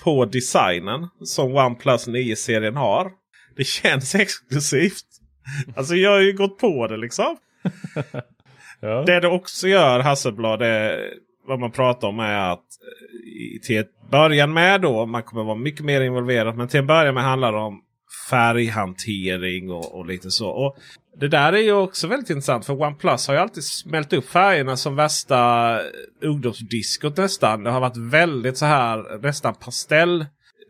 på 0.03 0.25
designen 0.25 1.07
som 1.23 1.55
OnePlus 1.55 2.07
9-serien 2.07 2.75
har. 2.75 3.11
Det 3.55 3.63
känns 3.63 4.15
exklusivt. 4.15 5.05
Alltså 5.75 5.95
jag 5.95 6.11
har 6.11 6.19
ju 6.19 6.33
gått 6.33 6.59
på 6.59 6.87
det 6.87 6.97
liksom. 6.97 7.37
ja. 8.79 9.03
Det 9.05 9.19
det 9.19 9.27
också 9.27 9.67
gör 9.67 9.99
Hasselblad 9.99 10.61
är 10.61 11.13
vad 11.47 11.59
man 11.59 11.71
pratar 11.71 12.07
om 12.07 12.19
är 12.19 12.51
att 12.51 12.59
eh, 12.59 13.61
till 13.61 13.77
ett 13.77 14.09
början 14.11 14.53
med 14.53 14.81
då, 14.81 15.05
man 15.05 15.23
kommer 15.23 15.43
vara 15.43 15.55
mycket 15.55 15.85
mer 15.85 16.01
involverad. 16.01 16.57
Men 16.57 16.67
till 16.67 16.79
en 16.79 16.87
början 16.87 17.13
med 17.13 17.23
handlar 17.23 17.51
det 17.51 17.57
om 17.57 17.81
färghantering 18.29 19.71
och, 19.71 19.95
och, 19.95 20.05
lite 20.05 20.31
så. 20.31 20.49
Och 20.49 20.77
Det 21.19 21.27
där 21.27 21.53
är 21.53 21.61
ju 21.61 21.71
också 21.71 22.07
väldigt 22.07 22.29
intressant 22.29 22.65
för 22.65 22.81
OnePlus 22.81 23.27
har 23.27 23.35
ju 23.35 23.41
alltid 23.41 23.63
smält 23.63 24.13
upp 24.13 24.29
färgerna 24.29 24.77
som 24.77 24.95
värsta 24.95 25.71
eh, 25.79 25.85
ungdomsdiskot 26.21 27.17
nästan. 27.17 27.63
Det 27.63 27.71
har 27.71 27.79
varit 27.79 27.97
väldigt 27.97 28.57
så 28.57 28.65
här 28.65 29.19
nästan 29.21 29.53
pastell. 29.53 30.25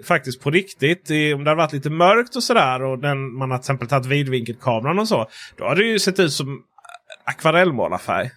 Faktiskt 0.08 0.41
på 0.41 0.52
riktigt. 0.52 1.10
om 1.10 1.43
det 1.43 1.52
har 1.52 1.56
varit 1.56 1.74
lite 1.74 1.89
mörkt 1.89 2.36
och 2.36 2.43
sådär 2.43 2.82
och 2.82 3.00
den, 3.00 3.34
man 3.34 3.52
har 3.52 3.58
till 3.58 3.62
exempel 3.62 3.88
tagit 3.88 4.06
vidvinkelkameran 4.06 5.00
och 5.00 5.08
så. 5.08 5.28
Då 5.58 5.63
har 5.65 5.76
det 5.76 5.84
ju 5.84 6.00
sett 6.00 6.19
ut 6.19 6.34
som 6.34 6.63
akvarellmålarfärg. 7.30 8.30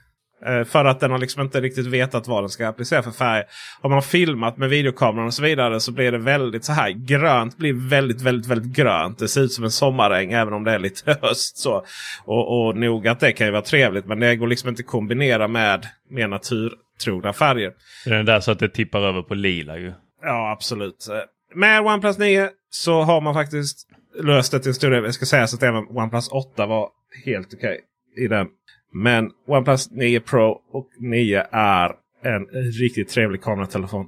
Eh, 0.46 0.64
för 0.64 0.84
att 0.84 1.00
den 1.00 1.10
har 1.10 1.18
liksom 1.18 1.42
inte 1.42 1.60
riktigt 1.60 1.86
vetat 1.86 2.28
vad 2.28 2.42
den 2.42 2.50
ska 2.50 2.68
applicera 2.68 3.02
för 3.02 3.10
färg. 3.10 3.44
Har 3.80 3.90
man 3.90 4.02
filmat 4.02 4.56
med 4.56 4.68
videokameran 4.68 5.26
och 5.26 5.34
så 5.34 5.42
vidare 5.42 5.80
så 5.80 5.92
blir 5.92 6.12
det 6.12 6.18
väldigt 6.18 6.64
så 6.64 6.72
här. 6.72 6.90
Grönt 6.90 7.56
blir 7.56 7.88
väldigt, 7.88 8.22
väldigt, 8.22 8.50
väldigt 8.50 8.76
grönt. 8.76 9.18
Det 9.18 9.28
ser 9.28 9.40
ut 9.40 9.52
som 9.52 9.64
en 9.64 9.70
sommaräng 9.70 10.32
även 10.32 10.54
om 10.54 10.64
det 10.64 10.72
är 10.72 10.78
lite 10.78 11.18
höst. 11.22 11.58
så. 11.58 11.84
Och, 12.24 12.66
och 12.66 12.76
nog 12.76 13.08
att 13.08 13.20
det 13.20 13.32
kan 13.32 13.46
ju 13.46 13.50
vara 13.50 13.62
trevligt 13.62 14.06
men 14.06 14.20
det 14.20 14.36
går 14.36 14.46
liksom 14.46 14.68
inte 14.68 14.80
att 14.80 14.86
kombinera 14.86 15.48
med 15.48 15.86
mer 16.10 16.28
naturtrogna 16.28 17.32
färger. 17.32 17.72
Det 18.04 18.14
är 18.14 18.22
där 18.22 18.40
så 18.40 18.50
att 18.52 18.58
det 18.58 18.68
tippar 18.68 19.00
över 19.00 19.22
på 19.22 19.34
lila 19.34 19.78
ju. 19.78 19.92
Ja 20.22 20.52
absolut. 20.52 21.08
Med 21.54 21.80
OnePlus 21.80 22.18
9 22.18 22.50
så 22.70 23.02
har 23.02 23.20
man 23.20 23.34
faktiskt 23.34 23.88
löst 24.22 24.52
det 24.52 24.58
till 24.58 24.68
en 24.68 24.74
stor 24.74 24.90
del. 24.90 25.04
Jag 25.04 25.14
ska 25.14 25.26
säga 25.26 25.46
så 25.46 25.56
att 25.56 25.62
även 25.62 25.84
OnePlus 25.88 26.28
8 26.28 26.66
var 26.66 26.88
helt 27.24 27.54
okej 27.54 27.58
okay 27.58 28.24
i 28.24 28.28
den 28.28 28.46
men 28.92 29.30
OnePlus 29.46 29.90
9 29.90 30.20
Pro 30.20 30.60
och 30.72 30.88
9 31.00 31.46
är 31.52 31.92
en 32.24 32.46
riktigt 32.80 33.08
trevlig 33.08 33.42
kameratelefon. 33.42 34.06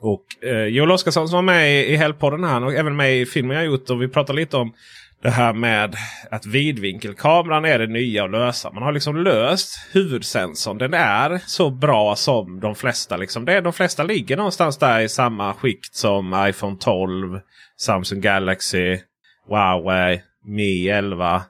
Och 0.00 0.44
eh, 0.44 0.64
Joel 0.64 0.90
Oscarsson 0.90 1.28
som 1.28 1.36
var 1.36 1.42
med 1.42 1.70
i, 1.70 1.92
i 1.92 1.96
Helgpodden 1.96 2.44
här 2.44 2.64
och 2.64 2.74
även 2.74 2.96
med 2.96 3.16
i 3.16 3.26
filmen 3.26 3.56
jag 3.56 3.66
gjort. 3.66 3.90
Och 3.90 4.02
vi 4.02 4.08
pratade 4.08 4.36
lite 4.38 4.56
om 4.56 4.72
det 5.22 5.30
här 5.30 5.52
med 5.52 5.96
att 6.30 6.46
vidvinkelkameran 6.46 7.64
är 7.64 7.78
det 7.78 7.86
nya 7.86 8.24
att 8.24 8.30
lösa. 8.30 8.72
Man 8.72 8.82
har 8.82 8.92
liksom 8.92 9.16
löst 9.16 9.78
huvudsensorn. 9.92 10.78
Den 10.78 10.94
är 10.94 11.40
så 11.46 11.70
bra 11.70 12.16
som 12.16 12.60
de 12.60 12.74
flesta. 12.74 13.16
Liksom. 13.16 13.44
Det 13.44 13.52
är, 13.52 13.62
de 13.62 13.72
flesta 13.72 14.02
ligger 14.02 14.36
någonstans 14.36 14.78
där 14.78 15.00
i 15.00 15.08
samma 15.08 15.54
skikt 15.54 15.94
som 15.94 16.46
iPhone 16.48 16.76
12, 16.80 17.40
Samsung 17.76 18.20
Galaxy, 18.20 18.98
Huawei, 19.48 20.22
Mi 20.44 20.88
11 20.88 21.42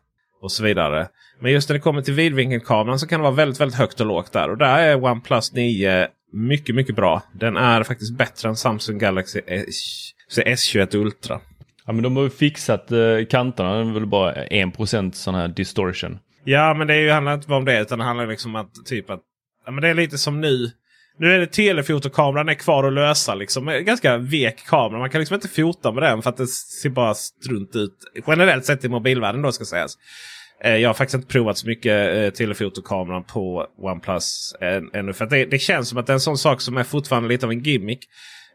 och 0.43 0.53
så 0.53 0.65
vidare. 0.65 1.09
Men 1.41 1.53
just 1.53 1.69
när 1.69 1.75
det 1.75 1.81
kommer 1.81 2.03
till 2.03 2.15
vidvinkelkameran 2.15 2.99
så 2.99 3.07
kan 3.07 3.21
det 3.21 3.25
vara 3.25 3.35
väldigt, 3.35 3.61
väldigt 3.61 3.79
högt 3.79 4.01
och 4.01 4.07
lågt 4.07 4.33
där. 4.33 4.51
Och 4.51 4.59
där 4.59 4.79
är 4.79 5.05
OnePlus 5.05 5.53
9 5.53 6.09
mycket, 6.33 6.75
mycket 6.75 6.97
bra. 6.97 7.23
Den 7.33 7.57
är 7.57 7.83
faktiskt 7.83 8.17
bättre 8.17 8.49
än 8.49 8.57
Samsung 8.57 8.99
Galaxy 8.99 9.41
S21 10.47 10.97
Ultra. 10.97 11.41
Ja 11.87 11.93
men 11.93 12.03
de 12.03 12.17
har 12.17 12.23
ju 12.23 12.31
fixat 12.31 12.93
eh, 12.93 12.99
kanterna. 13.31 13.75
Det 13.75 13.91
är 13.91 13.95
väl 13.95 14.07
bara 14.07 14.35
1% 14.35 15.13
sån 15.13 15.35
här 15.35 15.49
distortion. 15.49 16.19
Ja 16.45 16.75
men 16.75 16.87
det 16.87 16.95
är 16.95 16.99
ju, 16.99 17.11
handlar 17.11 17.35
inte 17.35 17.49
bara 17.49 17.59
om 17.59 17.65
det 17.65 17.81
utan 17.81 17.99
det 17.99 18.05
handlar 18.05 18.27
liksom 18.27 18.57
om 18.57 18.61
att 18.63 18.87
typ 18.87 19.11
att 19.11 19.21
ja, 19.67 19.73
men 19.73 19.83
det 19.83 19.89
är 19.89 19.95
lite 19.95 20.19
som 20.19 20.41
nu. 20.41 20.71
Nu 21.19 21.35
är 21.35 21.39
det 21.39 21.47
telefotokameran 21.47 22.49
är 22.49 22.55
kvar 22.55 22.85
att 22.85 22.93
lösa. 22.93 23.35
Liksom. 23.35 23.83
Ganska 23.85 24.19
vek 24.19 24.67
kamera. 24.67 24.99
Man 24.99 25.11
kan 25.11 25.19
liksom 25.19 25.35
inte 25.35 25.49
fota 25.49 25.93
med 25.93 26.03
den 26.03 26.23
för 26.23 26.31
att 26.31 26.37
det 26.37 26.47
ser 26.47 26.91
bara 26.91 27.15
strunt 27.15 27.77
ut. 27.77 27.95
Generellt 28.27 28.65
sett 28.65 28.85
i 28.85 28.89
mobilvärlden 28.89 29.43
då 29.43 29.53
ska 29.53 29.65
sägas. 29.65 29.97
Eh, 30.65 30.77
jag 30.77 30.89
har 30.89 30.95
faktiskt 30.95 31.15
inte 31.15 31.29
provat 31.29 31.59
så 31.59 31.67
mycket 31.67 32.17
eh, 32.17 32.31
telefotokameran 32.31 33.25
på 33.25 33.67
OnePlus 33.79 34.55
eh, 34.61 34.83
ännu. 35.01 35.13
För 35.13 35.27
det, 35.27 35.45
det, 35.45 35.59
känns 35.59 35.89
som 35.89 35.99
att 35.99 36.07
det 36.07 36.13
är 36.13 36.15
en 36.15 36.21
sån 36.21 36.39
sak 36.39 36.61
som 36.61 36.77
är 36.77 36.85
fortfarande 36.85 37.29
lite 37.29 37.47
av 37.47 37.53
en 37.53 37.63
gimmick. 37.63 38.05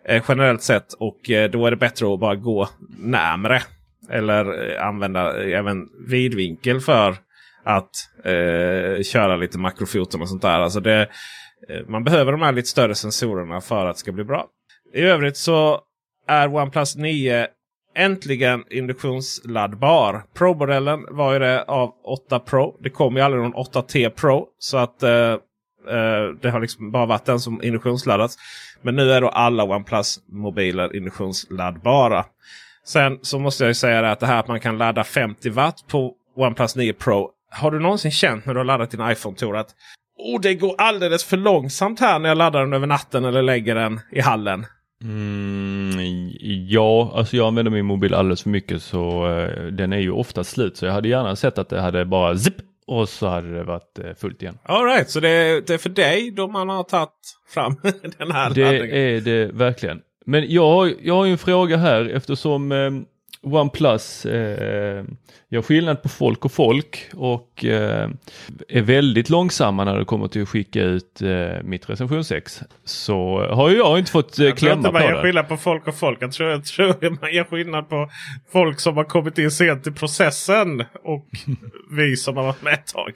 Eh, 0.07 0.23
generellt 0.27 0.61
sett. 0.61 0.93
Och 0.93 1.29
eh, 1.29 1.49
då 1.49 1.65
är 1.65 1.71
det 1.71 1.77
bättre 1.77 2.13
att 2.13 2.19
bara 2.19 2.35
gå 2.35 2.69
närmre. 2.99 3.61
Eller 4.09 4.75
använda 4.79 5.43
även 5.43 5.87
vidvinkel 6.07 6.79
för 6.79 7.15
att 7.63 7.89
eh, 8.23 9.03
köra 9.03 9.35
lite 9.35 9.57
makrofoton 9.57 10.21
och 10.21 10.29
sånt 10.29 10.41
där. 10.41 10.59
Alltså 10.59 10.79
det, 10.79 11.07
man 11.87 12.03
behöver 12.03 12.31
de 12.31 12.41
här 12.41 12.51
lite 12.51 12.67
större 12.67 12.95
sensorerna 12.95 13.61
för 13.61 13.85
att 13.85 13.95
det 13.95 13.99
ska 13.99 14.11
bli 14.11 14.23
bra. 14.23 14.47
I 14.93 15.01
övrigt 15.01 15.37
så 15.37 15.81
är 16.27 16.55
OnePlus 16.55 16.95
9 16.95 17.47
Äntligen 17.95 18.63
induktionsladdbar. 18.69 20.23
Pro-modellen 20.33 21.05
var 21.09 21.33
ju 21.33 21.39
det 21.39 21.63
av 21.63 21.93
8 22.03 22.39
Pro. 22.39 22.77
Det 22.79 22.89
kom 22.89 23.15
ju 23.15 23.21
aldrig 23.21 23.43
någon 23.43 23.53
8T 23.53 24.09
Pro. 24.09 24.47
Så 24.59 24.77
att 24.77 25.03
eh, 25.03 25.11
eh, 25.11 26.27
det 26.41 26.49
har 26.49 26.59
liksom 26.59 26.91
bara 26.91 27.05
varit 27.05 27.25
den 27.25 27.39
som 27.39 27.63
induktionsladdats. 27.63 28.37
Men 28.81 28.95
nu 28.95 29.11
är 29.11 29.21
då 29.21 29.29
alla 29.29 29.63
OnePlus-mobiler 29.63 30.95
induktionsladdbara. 30.95 32.25
Sen 32.85 33.19
så 33.21 33.39
måste 33.39 33.63
jag 33.63 33.69
ju 33.69 33.73
säga 33.73 34.01
det 34.01 34.11
att 34.11 34.19
det 34.19 34.25
här 34.25 34.39
att 34.39 34.47
man 34.47 34.59
kan 34.59 34.77
ladda 34.77 35.03
50 35.03 35.49
watt 35.49 35.87
på 35.87 36.13
OnePlus 36.35 36.75
9 36.75 36.93
Pro. 36.93 37.29
Har 37.51 37.71
du 37.71 37.79
någonsin 37.79 38.11
känt 38.11 38.45
när 38.45 38.53
du 38.53 38.59
har 38.59 38.65
laddat 38.65 38.91
din 38.91 39.09
iPhone 39.09 39.37
Tor 39.37 39.57
att 39.57 39.75
oh, 40.17 40.41
det 40.41 40.55
går 40.55 40.75
alldeles 40.77 41.23
för 41.23 41.37
långsamt 41.37 41.99
här 41.99 42.19
när 42.19 42.29
jag 42.29 42.37
laddar 42.37 42.59
den 42.59 42.73
över 42.73 42.87
natten 42.87 43.25
eller 43.25 43.41
lägger 43.41 43.75
den 43.75 43.99
i 44.11 44.21
hallen? 44.21 44.65
Mm, 45.01 45.91
ja, 46.67 47.11
alltså 47.15 47.37
jag 47.37 47.47
använder 47.47 47.71
min 47.71 47.85
mobil 47.85 48.13
alldeles 48.13 48.43
för 48.43 48.49
mycket 48.49 48.81
så 48.83 49.27
uh, 49.27 49.65
den 49.71 49.93
är 49.93 49.97
ju 49.99 50.11
ofta 50.11 50.43
slut. 50.43 50.77
Så 50.77 50.85
jag 50.85 50.93
hade 50.93 51.09
gärna 51.09 51.35
sett 51.35 51.57
att 51.57 51.69
det 51.69 51.81
hade 51.81 52.05
bara 52.05 52.37
zip 52.37 52.55
och 52.87 53.09
så 53.09 53.27
hade 53.27 53.53
det 53.57 53.63
varit 53.63 53.99
uh, 54.05 54.13
fullt 54.13 54.41
igen. 54.41 54.57
Alright, 54.63 55.09
så 55.09 55.19
det 55.19 55.29
är, 55.29 55.61
det 55.61 55.73
är 55.73 55.77
för 55.77 55.89
dig 55.89 56.31
då 56.31 56.47
man 56.47 56.69
har 56.69 56.83
tagit 56.83 57.09
fram 57.49 57.75
den 58.17 58.31
här 58.31 58.49
Det 58.53 58.63
laddningen. 58.63 58.97
är 58.97 59.21
det 59.21 59.45
verkligen. 59.53 60.01
Men 60.25 60.51
jag 60.53 60.93
jag 61.01 61.15
har 61.15 61.25
en 61.27 61.37
fråga 61.37 61.77
här 61.77 62.09
eftersom 62.09 62.71
eh, 62.71 62.91
OnePlus 63.43 64.25
eh, 64.25 65.05
gör 65.49 65.61
skillnad 65.61 66.03
på 66.03 66.09
folk 66.09 66.45
och 66.45 66.51
folk 66.51 67.09
och 67.13 67.65
eh, 67.65 68.09
är 68.67 68.81
väldigt 68.81 69.29
långsamma 69.29 69.83
när 69.83 69.97
det 69.97 70.05
kommer 70.05 70.27
till 70.27 70.41
att 70.41 70.49
skicka 70.49 70.81
ut 70.81 71.21
eh, 71.21 71.63
mitt 71.63 71.89
recensionsex. 71.89 72.61
Så 72.83 73.47
har 73.53 73.69
jag 73.69 73.99
inte 73.99 74.11
fått 74.11 74.39
eh, 74.39 74.51
klämma 74.51 74.91
på 74.91 74.97
det. 74.97 75.03
Jag 75.03 75.03
tror 75.03 75.03
inte 75.03 75.07
man 75.07 75.15
gör 75.15 75.23
skillnad 75.23 75.47
på 75.47 75.57
folk 75.57 75.87
och 75.87 75.95
folk. 75.95 76.21
Jag 76.21 76.31
tror, 76.31 76.49
jag 76.49 76.65
tror 76.65 77.19
man 77.21 77.33
gör 77.33 77.43
skillnad 77.43 77.89
på 77.89 78.09
folk 78.51 78.79
som 78.79 78.97
har 78.97 79.03
kommit 79.03 79.37
in 79.37 79.51
sent 79.51 79.87
i 79.87 79.91
processen 79.91 80.83
och 81.03 81.29
vi 81.97 82.15
som 82.15 82.37
har 82.37 82.43
varit 82.43 82.61
med 82.61 82.73
ett 82.73 82.87
tag. 82.87 83.13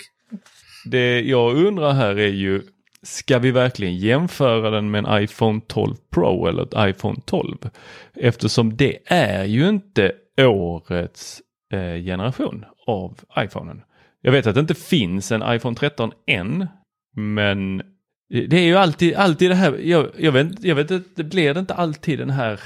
Det 0.85 1.21
jag 1.21 1.55
undrar 1.55 1.93
här 1.93 2.19
är 2.19 2.27
ju 2.27 2.61
Ska 3.05 3.39
vi 3.39 3.51
verkligen 3.51 3.97
jämföra 3.97 4.69
den 4.69 4.91
med 4.91 5.05
en 5.05 5.23
iPhone 5.23 5.61
12 5.67 5.95
Pro 6.09 6.47
eller 6.47 6.63
ett 6.63 6.95
iPhone 6.95 7.19
12? 7.25 7.57
Eftersom 8.13 8.75
det 8.75 8.97
är 9.05 9.43
ju 9.43 9.69
inte 9.69 10.11
årets 10.41 11.41
eh, 11.73 12.03
generation 12.03 12.65
av 12.87 13.19
iPhonen. 13.39 13.81
Jag 14.21 14.31
vet 14.31 14.47
att 14.47 14.55
det 14.55 14.61
inte 14.61 14.75
finns 14.75 15.31
en 15.31 15.43
iPhone 15.47 15.75
13 15.75 16.11
än, 16.27 16.67
men 17.15 17.77
Det 18.29 18.57
är 18.57 18.65
ju 18.65 18.75
alltid, 18.75 19.15
alltid 19.15 19.51
det 19.51 19.55
här, 19.55 19.77
jag, 19.83 20.07
jag 20.17 20.31
vet, 20.31 20.63
jag 20.63 20.75
vet 20.75 20.91
att 20.91 21.15
det 21.15 21.23
blir 21.23 21.57
inte 21.57 21.73
alltid 21.73 22.19
den 22.19 22.29
här 22.29 22.59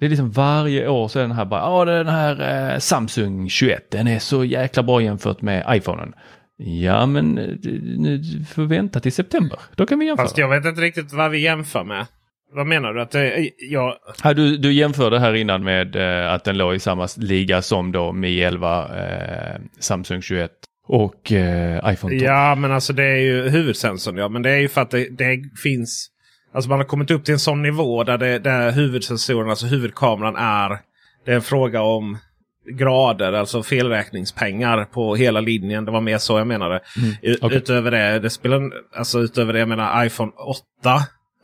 det 0.00 0.06
är 0.06 0.10
liksom 0.10 0.30
varje 0.30 0.88
år 0.88 1.08
så 1.08 1.18
är 1.18 1.22
den 1.22 1.32
här 1.32 1.44
bara, 1.44 1.60
ja 1.60 1.84
den 1.84 2.08
här 2.08 2.72
eh, 2.72 2.78
Samsung 2.78 3.48
21, 3.48 3.90
den 3.90 4.06
är 4.06 4.18
så 4.18 4.44
jäkla 4.44 4.82
bra 4.82 5.02
jämfört 5.02 5.42
med 5.42 5.76
iPhonen. 5.76 6.14
Ja 6.56 7.06
men 7.06 7.38
eh, 7.38 7.44
nu 7.82 8.22
får 8.54 8.62
vänta 8.62 9.00
till 9.00 9.12
september, 9.12 9.58
då 9.76 9.86
kan 9.86 9.98
vi 9.98 10.06
jämföra. 10.06 10.26
Fast 10.26 10.38
jag 10.38 10.48
vet 10.48 10.64
inte 10.64 10.80
riktigt 10.80 11.12
vad 11.12 11.30
vi 11.30 11.38
jämför 11.38 11.84
med. 11.84 12.06
Vad 12.52 12.66
menar 12.66 12.94
du? 12.94 13.02
Att 13.02 13.10
det, 13.10 13.50
jag... 13.58 13.94
Ja, 14.22 14.34
du, 14.34 14.56
du 14.56 14.72
jämförde 14.72 15.18
här 15.18 15.34
innan 15.34 15.64
med 15.64 15.96
eh, 15.96 16.32
att 16.32 16.44
den 16.44 16.58
låg 16.58 16.74
i 16.74 16.78
samma 16.78 17.08
liga 17.16 17.62
som 17.62 17.92
då 17.92 18.12
Mi 18.12 18.40
11, 18.40 18.98
eh, 18.98 19.60
Samsung 19.78 20.22
21 20.22 20.50
och 20.86 21.32
eh, 21.32 21.92
iPhone 21.92 22.18
12. 22.18 22.22
Ja 22.22 22.54
men 22.54 22.72
alltså 22.72 22.92
det 22.92 23.04
är 23.04 23.20
ju 23.20 23.48
huvudsensorn 23.48 24.16
ja. 24.16 24.28
Men 24.28 24.42
det 24.42 24.50
är 24.50 24.58
ju 24.58 24.68
för 24.68 24.80
att 24.80 24.90
det, 24.90 25.08
det 25.18 25.42
finns 25.62 26.10
Alltså 26.54 26.70
man 26.70 26.78
har 26.78 26.86
kommit 26.86 27.10
upp 27.10 27.24
till 27.24 27.34
en 27.34 27.38
sån 27.38 27.62
nivå 27.62 28.04
där, 28.04 28.18
det, 28.18 28.38
där 28.38 28.72
huvudsensorn, 28.72 29.50
alltså 29.50 29.66
huvudkameran 29.66 30.36
är 30.36 30.78
Det 31.24 31.30
är 31.30 31.36
en 31.36 31.42
fråga 31.42 31.82
om 31.82 32.18
grader, 32.66 33.32
alltså 33.32 33.62
felräkningspengar 33.62 34.84
på 34.84 35.16
hela 35.16 35.40
linjen. 35.40 35.84
Det 35.84 35.90
var 35.90 36.00
mer 36.00 36.18
så 36.18 36.38
jag 36.38 36.46
menade. 36.46 36.80
Mm, 36.96 37.36
okay. 37.42 37.58
Utöver 37.58 37.90
det, 37.90 38.18
det 38.18 38.30
spelar, 38.30 38.70
alltså 38.96 39.20
utöver 39.20 39.52
det 39.52 39.58
jag 39.58 39.68
menar 39.68 40.04
iPhone 40.04 40.32
8. 40.36 40.94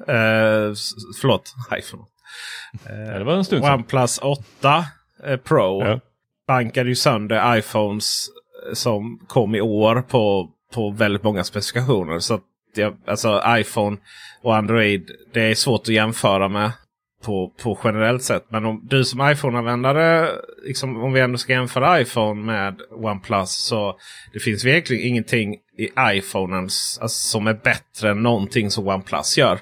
Eh, 0.00 0.74
förlåt, 1.20 1.54
iPhone 1.78 2.02
8. 2.02 2.92
Eh, 2.92 3.18
det 3.18 3.24
var 3.24 3.35
en 3.35 3.44
stund 3.44 3.64
OnePlus 3.64 4.18
8 4.18 4.85
eh, 5.24 5.37
Pro 5.37 5.85
ja. 5.85 6.00
bankade 6.46 6.88
ju 6.88 6.96
sönder 6.96 7.56
iPhones 7.56 8.26
eh, 8.68 8.74
som 8.74 9.20
kom 9.26 9.54
i 9.54 9.61
år 9.61 10.02
på, 10.02 10.50
på 10.74 10.90
väldigt 10.90 11.22
många 11.22 11.44
specifikationer. 11.44 12.18
Så 12.18 12.40
jag, 12.74 12.96
alltså 13.06 13.42
iPhone 13.46 13.96
och 14.42 14.56
Android. 14.56 15.11
Det 15.33 15.42
är 15.42 15.54
svårt 15.54 15.80
att 15.80 15.88
jämföra 15.88 16.48
med 16.48 16.72
på, 17.24 17.52
på 17.62 17.78
generellt 17.85 18.22
sätt. 18.22 18.46
Men 18.48 18.64
om 18.64 18.80
du 18.85 19.04
som 19.04 19.20
iPhone-användare, 19.20 20.28
liksom, 20.64 21.02
om 21.02 21.12
vi 21.12 21.20
ändå 21.20 21.38
ska 21.38 21.52
jämföra 21.52 22.00
iPhone 22.00 22.42
med 22.42 22.80
OnePlus. 22.90 23.50
Så 23.50 23.98
det 24.33 24.38
finns 24.38 24.64
verkligen 24.64 25.06
ingenting 25.06 25.54
i 25.78 25.88
iPhonen 25.98 26.62
alltså, 27.00 27.09
som 27.09 27.46
är 27.46 27.54
bättre 27.54 28.11
än 28.11 28.22
någonting 28.22 28.70
som 28.70 28.88
OnePlus 28.88 29.38
gör. 29.38 29.59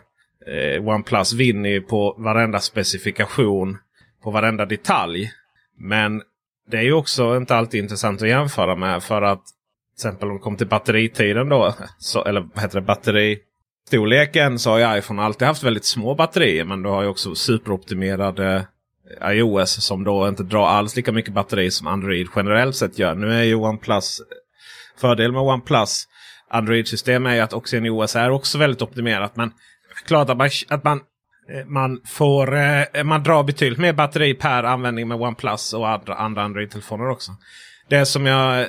Eh, 0.47 0.89
OnePlus 0.89 1.33
vinner 1.33 1.71
ju 1.71 1.81
på 1.81 2.15
varenda 2.19 2.61
specifikation, 2.61 3.79
på 4.23 4.31
varenda 4.31 4.67
detalj. 4.67 5.31
Men 5.79 6.23
det 6.71 6.77
är 6.77 6.83
ju 6.83 6.93
också 6.93 7.37
inte 7.37 7.57
alltid 7.57 7.83
intressant 7.83 8.23
att 8.23 8.29
jämföra 8.29 8.77
med. 8.77 9.03
För 9.03 9.23
att 9.23 9.43
till 9.47 10.09
exempel 10.09 10.29
om 10.29 10.35
det 10.35 10.41
kommer 10.41 10.59
till 10.59 10.69
batteritiden 10.69 11.49
då. 11.49 11.75
Så, 11.99 12.25
eller 12.25 12.41
vad 12.55 12.63
heter 12.63 12.81
det? 12.81 13.39
Storleken 13.89 14.59
så 14.59 14.71
har 14.71 14.79
ju 14.79 14.99
iPhone 14.99 15.23
alltid 15.23 15.49
haft 15.49 15.63
väldigt 15.63 15.85
små 15.85 16.15
batterier. 16.15 16.65
Men 16.65 16.83
du 16.83 16.89
har 16.89 17.03
ju 17.03 17.09
också 17.09 17.35
superoptimerade 17.35 18.67
eh, 19.21 19.31
iOS 19.31 19.85
som 19.85 20.05
då 20.05 20.29
inte 20.29 20.43
drar 20.43 20.67
alls 20.67 20.97
lika 20.97 21.13
mycket 21.13 21.35
batteri 21.35 21.71
som 21.71 21.87
Android 21.87 22.29
generellt 22.37 22.77
sett 22.77 22.99
gör. 22.99 23.15
Nu 23.15 23.33
är 23.33 23.43
ju 23.43 23.55
OnePlus 23.55 24.21
Fördel 25.01 25.33
med 25.33 25.41
OnePlus 25.41 26.09
Android-system 26.51 27.27
är 27.27 27.35
ju 27.35 27.41
att 27.41 27.53
OS 27.53 28.17
är 28.17 28.31
också 28.31 28.59
väldigt 28.59 28.83
optimerat. 28.83 29.37
Men 29.37 29.53
klart 30.07 30.31
att 30.31 30.37
man, 30.37 30.51
att 30.69 30.85
man, 30.85 31.01
eh, 31.53 31.67
man, 31.67 32.01
får, 32.07 32.57
eh, 32.57 33.05
man 33.05 33.23
drar 33.23 33.43
betydligt 33.43 33.79
mer 33.79 33.93
batteri 33.93 34.35
per 34.35 34.65
användning 34.65 35.09
med 35.09 35.21
OnePlus 35.21 35.73
och 35.73 35.89
andra, 35.89 36.15
andra 36.15 36.43
Android-telefoner 36.43 37.11
också. 37.11 37.33
Det 37.89 38.07
som 38.07 38.27
jag 38.27 38.67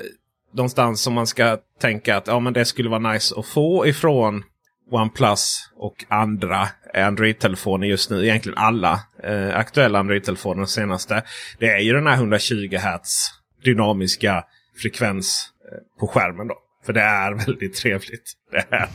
någonstans 0.54 1.02
som 1.02 1.14
man 1.14 1.28
ska 1.28 1.58
tänka 1.82 2.18
att 2.18 2.28
ja, 2.28 2.40
men 2.40 2.54
det 2.54 2.66
skulle 2.66 2.90
vara 2.90 3.12
nice 3.14 3.36
att 3.38 3.46
få 3.46 3.88
ifrån 3.88 4.44
OnePlus 4.92 5.70
och 5.76 6.06
andra 6.08 6.68
Android-telefoner 6.94 7.88
just 7.88 8.10
nu. 8.10 8.26
Egentligen 8.26 8.58
alla 8.58 9.00
eh, 9.24 9.58
aktuella 9.58 10.00
Android-telefoner 10.00 10.66
senaste. 10.66 11.24
Det 11.60 11.68
är 11.68 11.80
ju 11.80 11.94
den 11.94 12.08
här 12.08 12.14
120 12.14 12.78
Hz 12.78 13.40
dynamiska 13.64 14.44
frekvens 14.82 15.50
eh, 15.72 16.00
på 16.00 16.08
skärmen. 16.08 16.48
då. 16.48 16.56
För 16.86 16.94
det 16.94 17.02
är 17.02 17.34
väldigt 17.46 17.76
trevligt. 17.76 18.34
Det 18.52 18.66
är, 18.70 18.90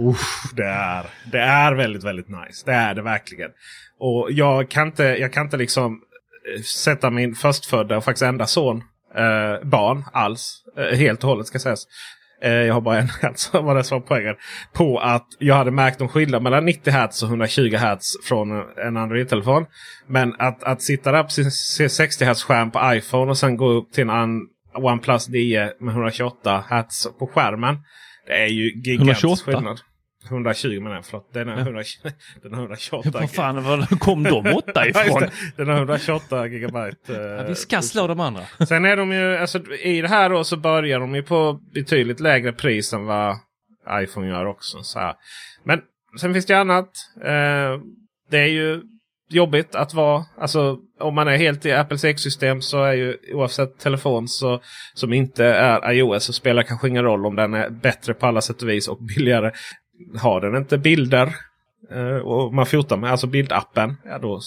usch, 0.08 0.54
det 0.54 0.66
är, 0.66 1.06
det 1.32 1.40
är 1.40 1.74
väldigt, 1.74 2.04
väldigt 2.04 2.28
nice. 2.28 2.62
Det 2.66 2.72
är 2.72 2.94
det 2.94 3.02
verkligen. 3.02 3.50
Och 3.98 4.32
jag 4.32 4.70
kan 4.70 4.86
inte, 4.86 5.02
jag 5.02 5.32
kan 5.32 5.44
inte 5.44 5.56
liksom 5.56 6.00
eh, 6.54 6.62
sätta 6.62 7.10
min 7.10 7.34
förstfödda 7.34 7.96
och 7.96 8.04
faktiskt 8.04 8.22
enda 8.22 8.46
son 8.46 8.82
eh, 9.14 9.68
barn 9.68 10.04
alls. 10.12 10.64
Eh, 10.76 10.98
helt 10.98 11.24
och 11.24 11.30
hållet 11.30 11.46
ska 11.46 11.58
sägas. 11.58 11.86
Eh, 12.42 12.52
jag 12.52 12.74
har 12.74 12.80
bara 12.80 12.98
en 12.98 13.08
Hz 13.08 13.52
var 13.52 13.74
det 13.74 13.84
som 13.84 14.02
poängen. 14.02 14.34
På 14.72 14.98
att 14.98 15.26
jag 15.38 15.54
hade 15.54 15.70
märkt 15.70 16.00
en 16.00 16.08
skillnad 16.08 16.42
mellan 16.42 16.64
90 16.64 16.92
Hz 16.92 17.22
och 17.22 17.28
120 17.28 17.76
Hz 17.76 18.16
från 18.24 18.50
en 18.86 18.96
Android-telefon. 18.96 19.66
Men 20.06 20.34
att, 20.38 20.64
att 20.64 20.82
sitta 20.82 21.12
där 21.12 21.22
på 21.22 21.30
sin 21.30 21.90
60 21.90 22.24
Hz 22.24 22.42
skärm 22.42 22.70
på 22.70 22.94
iPhone 22.94 23.30
och 23.30 23.38
sen 23.38 23.56
gå 23.56 23.68
upp 23.68 23.92
till 23.92 24.08
en 24.10 24.40
OnePlus 24.74 25.28
9 25.28 25.72
med 25.80 25.92
128 25.92 26.64
Hz 26.68 27.06
på 27.18 27.26
skärmen. 27.26 27.76
Det 28.26 28.32
är 28.32 28.46
ju 28.46 28.72
gigantisk 28.84 29.24
128? 29.24 29.42
skillnad. 29.44 29.80
120 30.26 30.80
menar 30.80 30.96
jag, 30.96 31.04
förlåt. 31.04 31.32
Den 31.32 31.48
är, 31.48 31.52
ja. 31.52 31.60
120, 31.60 32.08
den 32.42 32.54
är 32.54 32.58
128. 32.58 33.10
Vad 33.12 33.30
fan 33.30 33.64
var 33.64 33.98
kom 33.98 34.22
de 34.22 34.46
åtta 34.54 34.88
ifrån? 34.88 35.22
den 35.56 35.68
har 35.68 35.76
128 35.76 36.46
gigabyte. 36.46 37.12
ja, 37.12 37.44
vi 37.48 37.54
ska 37.54 37.82
slå 37.82 38.06
de 38.06 38.20
andra. 38.20 38.42
Sen 38.68 38.84
är 38.84 38.96
de 38.96 39.12
ju, 39.12 39.36
alltså 39.36 39.72
i 39.72 40.00
det 40.00 40.08
här 40.08 40.30
då 40.30 40.44
så 40.44 40.56
börjar 40.56 41.00
de 41.00 41.14
ju 41.14 41.22
på 41.22 41.60
betydligt 41.74 42.20
lägre 42.20 42.52
pris 42.52 42.92
än 42.92 43.04
vad 43.04 43.36
iPhone 43.92 44.28
gör 44.28 44.46
också. 44.46 44.82
Så 44.82 44.98
här. 44.98 45.14
Men 45.64 45.80
sen 46.20 46.32
finns 46.32 46.46
det 46.46 46.54
annat. 46.54 46.90
Eh, 47.24 47.80
det 48.30 48.38
är 48.38 48.46
ju 48.46 48.82
jobbigt 49.30 49.74
att 49.74 49.94
vara, 49.94 50.24
alltså 50.38 50.78
om 51.00 51.14
man 51.14 51.28
är 51.28 51.36
helt 51.36 51.66
i 51.66 51.72
Apples 51.72 52.04
ekosystem 52.04 52.62
så 52.62 52.84
är 52.84 52.92
ju 52.92 53.16
oavsett 53.32 53.78
telefon 53.78 54.28
så, 54.28 54.60
som 54.94 55.12
inte 55.12 55.44
är 55.44 55.92
iOS 55.92 56.24
så 56.24 56.32
spelar 56.32 56.62
kanske 56.62 56.88
ingen 56.88 57.04
roll 57.04 57.26
om 57.26 57.36
den 57.36 57.54
är 57.54 57.70
bättre 57.70 58.14
på 58.14 58.26
alla 58.26 58.40
sätt 58.40 58.62
och 58.62 58.68
vis 58.68 58.88
och 58.88 58.98
billigare 59.04 59.52
har 60.20 60.40
den 60.40 60.56
inte 60.56 60.78
bilder 60.78 61.34
eh, 61.90 62.16
och 62.16 62.54
man 62.54 62.66
fotar 62.66 62.96
med 62.96 63.10
alltså 63.10 63.26
bildappen. 63.26 63.96
Ja, 64.04 64.18
då, 64.18 64.40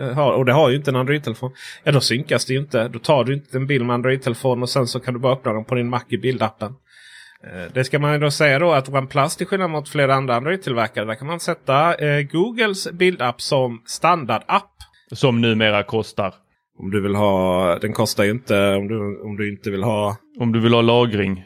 eh, 0.00 0.18
och 0.18 0.44
det 0.44 0.52
har 0.52 0.70
ju 0.70 0.76
inte 0.76 0.90
en 0.90 0.96
Android-telefon. 0.96 1.52
Ja 1.84 1.92
då 1.92 2.00
synkas 2.00 2.44
det 2.46 2.52
ju 2.52 2.60
inte. 2.60 2.88
Då 2.88 2.98
tar 2.98 3.24
du 3.24 3.34
inte 3.34 3.56
en 3.56 3.66
bild 3.66 3.86
med 3.86 3.94
Android-telefon 3.94 4.62
och 4.62 4.70
sen 4.70 4.86
så 4.86 5.00
kan 5.00 5.14
du 5.14 5.20
bara 5.20 5.32
öppna 5.32 5.52
den 5.52 5.64
på 5.64 5.74
din 5.74 5.88
Mac 5.88 6.04
i 6.08 6.18
bildappen. 6.18 6.74
Eh, 7.46 7.72
det 7.72 7.84
ska 7.84 7.98
man 7.98 8.20
då 8.20 8.30
säga 8.30 8.58
då 8.58 8.72
att 8.72 8.88
OnePlus 8.88 9.36
till 9.36 9.46
skillnad 9.46 9.70
mot 9.70 9.88
flera 9.88 10.14
andra 10.14 10.36
Android-tillverkare. 10.36 11.04
Där 11.04 11.14
kan 11.14 11.26
man 11.26 11.40
sätta 11.40 11.94
eh, 11.94 12.22
Googles 12.22 12.92
bildapp 12.92 13.40
som 13.40 13.82
standardapp. 13.86 14.70
Som 15.12 15.40
numera 15.40 15.82
kostar. 15.82 16.34
Om 16.78 16.90
du 16.90 17.02
vill 17.02 17.14
ha, 17.14 17.78
den 17.78 17.92
kostar 17.92 18.24
ju 18.24 18.30
inte 18.30 18.74
om 18.74 18.88
du, 18.88 19.20
om 19.22 19.36
du 19.36 19.52
inte 19.52 19.70
vill 19.70 19.82
ha. 19.82 20.16
Om 20.38 20.52
du 20.52 20.60
vill 20.60 20.74
ha 20.74 20.82
lagring. 20.82 21.44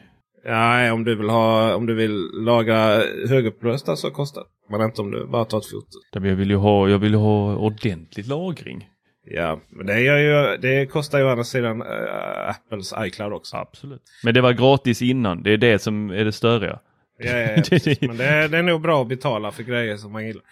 Ja, 0.49 0.93
om 0.93 1.03
du 1.03 1.15
vill 1.15 1.29
ha 1.29 1.75
om 1.75 1.85
du 1.85 1.93
vill 1.93 2.29
lagra 2.33 3.03
högupplösta 3.29 3.95
så 3.95 4.11
kostar 4.11 4.41
det. 4.41 4.77
Men 4.77 4.81
inte 4.85 5.01
om 5.01 5.11
du 5.11 5.27
bara 5.27 5.45
tar 5.45 5.57
ett 5.57 5.65
foto. 5.65 5.99
Jag 6.11 6.21
vill 6.21 6.49
ju 6.49 6.55
ha, 6.55 6.89
jag 6.89 6.99
vill 6.99 7.13
ha 7.13 7.55
ordentlig 7.55 8.27
lagring. 8.27 8.89
Ja, 9.25 9.59
men 9.69 9.85
det, 9.85 10.01
ju, 10.01 10.57
det 10.57 10.85
kostar 10.85 11.19
ju 11.19 11.25
å 11.25 11.29
andra 11.29 11.43
sidan 11.43 11.81
äh, 11.81 12.49
Apples 12.49 12.93
iCloud 12.99 13.33
också. 13.33 13.57
Absolut. 13.57 14.01
Men 14.23 14.33
det 14.33 14.41
var 14.41 14.53
gratis 14.53 15.01
innan. 15.01 15.43
Det 15.43 15.53
är 15.53 15.57
det 15.57 15.79
som 15.79 16.09
är 16.09 16.25
det 16.25 16.31
störiga. 16.31 16.79
Ja, 17.17 17.37
ja, 17.37 17.63
ja 17.71 17.95
men 18.07 18.17
det 18.17 18.25
är, 18.25 18.47
det 18.47 18.57
är 18.57 18.63
nog 18.63 18.81
bra 18.81 19.01
att 19.01 19.07
betala 19.07 19.51
för 19.51 19.63
grejer 19.63 19.97
som 19.97 20.11
man 20.11 20.27
gillar. 20.27 20.43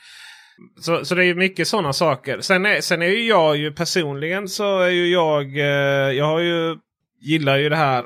Så, 0.79 1.05
så 1.05 1.15
det 1.15 1.25
är 1.25 1.35
mycket 1.35 1.67
sådana 1.67 1.93
saker. 1.93 2.39
Sen 2.39 2.65
är, 2.65 2.81
sen 2.81 3.01
är 3.01 3.07
ju 3.07 3.27
jag 3.27 3.57
ju 3.57 3.71
personligen 3.71 4.47
så 4.47 4.79
är 4.79 4.89
ju 4.89 5.07
jag. 5.07 5.57
Eh, 5.57 6.11
jag 6.17 6.25
har 6.25 6.39
ju 6.39 6.77
gillar 7.21 7.57
ju 7.57 7.69
det 7.69 7.75
här 7.75 8.05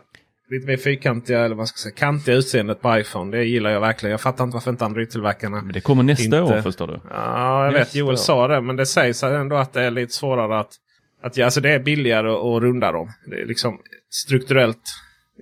lite 0.51 0.67
mer 0.67 0.77
fyrkantiga 0.77 1.45
eller 1.45 1.55
vad 1.55 1.67
ska 1.67 1.75
jag 1.75 1.81
säga, 1.81 1.95
kantiga 1.95 2.35
utseendet 2.35 2.81
på 2.81 2.97
iPhone. 2.97 3.37
Det 3.37 3.43
gillar 3.43 3.69
jag 3.69 3.79
verkligen. 3.81 4.11
Jag 4.11 4.21
fattar 4.21 4.43
inte 4.43 4.53
varför 4.55 4.71
inte 4.71 4.85
Android-tillverkarna... 4.85 5.61
Men 5.61 5.73
det 5.73 5.81
kommer 5.81 6.03
nästa 6.03 6.23
inte... 6.23 6.41
år 6.41 6.61
förstår 6.61 6.87
du. 6.87 6.99
Ja, 7.09 7.65
jag 7.65 7.73
nästa 7.73 7.79
vet. 7.79 7.95
Joel 7.95 8.13
år. 8.13 8.15
sa 8.15 8.47
det. 8.47 8.61
Men 8.61 8.75
det 8.75 8.85
sägs 8.85 9.23
ändå 9.23 9.55
att 9.55 9.73
det 9.73 9.81
är 9.81 9.91
lite 9.91 10.13
svårare 10.13 10.59
att... 10.59 10.71
att 11.23 11.37
ja, 11.37 11.45
alltså 11.45 11.61
det 11.61 11.69
är 11.69 11.79
billigare 11.79 12.29
att 12.29 12.63
runda 12.63 12.91
dem. 12.91 13.09
Det 13.25 13.41
är 13.41 13.45
liksom 13.45 13.79
strukturellt. 14.09 14.83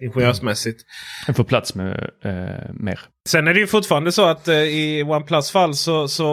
Ingenjörsmässigt. 0.02 0.82
Den 1.26 1.36
får 1.36 1.44
plats 1.44 1.76
med 1.76 2.10
eh, 2.24 2.74
mer. 2.74 3.00
Sen 3.30 3.48
är 3.48 3.54
det 3.54 3.60
ju 3.60 3.68
fortfarande 3.68 4.12
så 4.12 4.26
att 4.26 4.48
eh, 4.48 4.56
i 4.56 5.04
OnePlus 5.04 5.52
fall 5.52 5.76
så, 5.76 6.08
så 6.08 6.26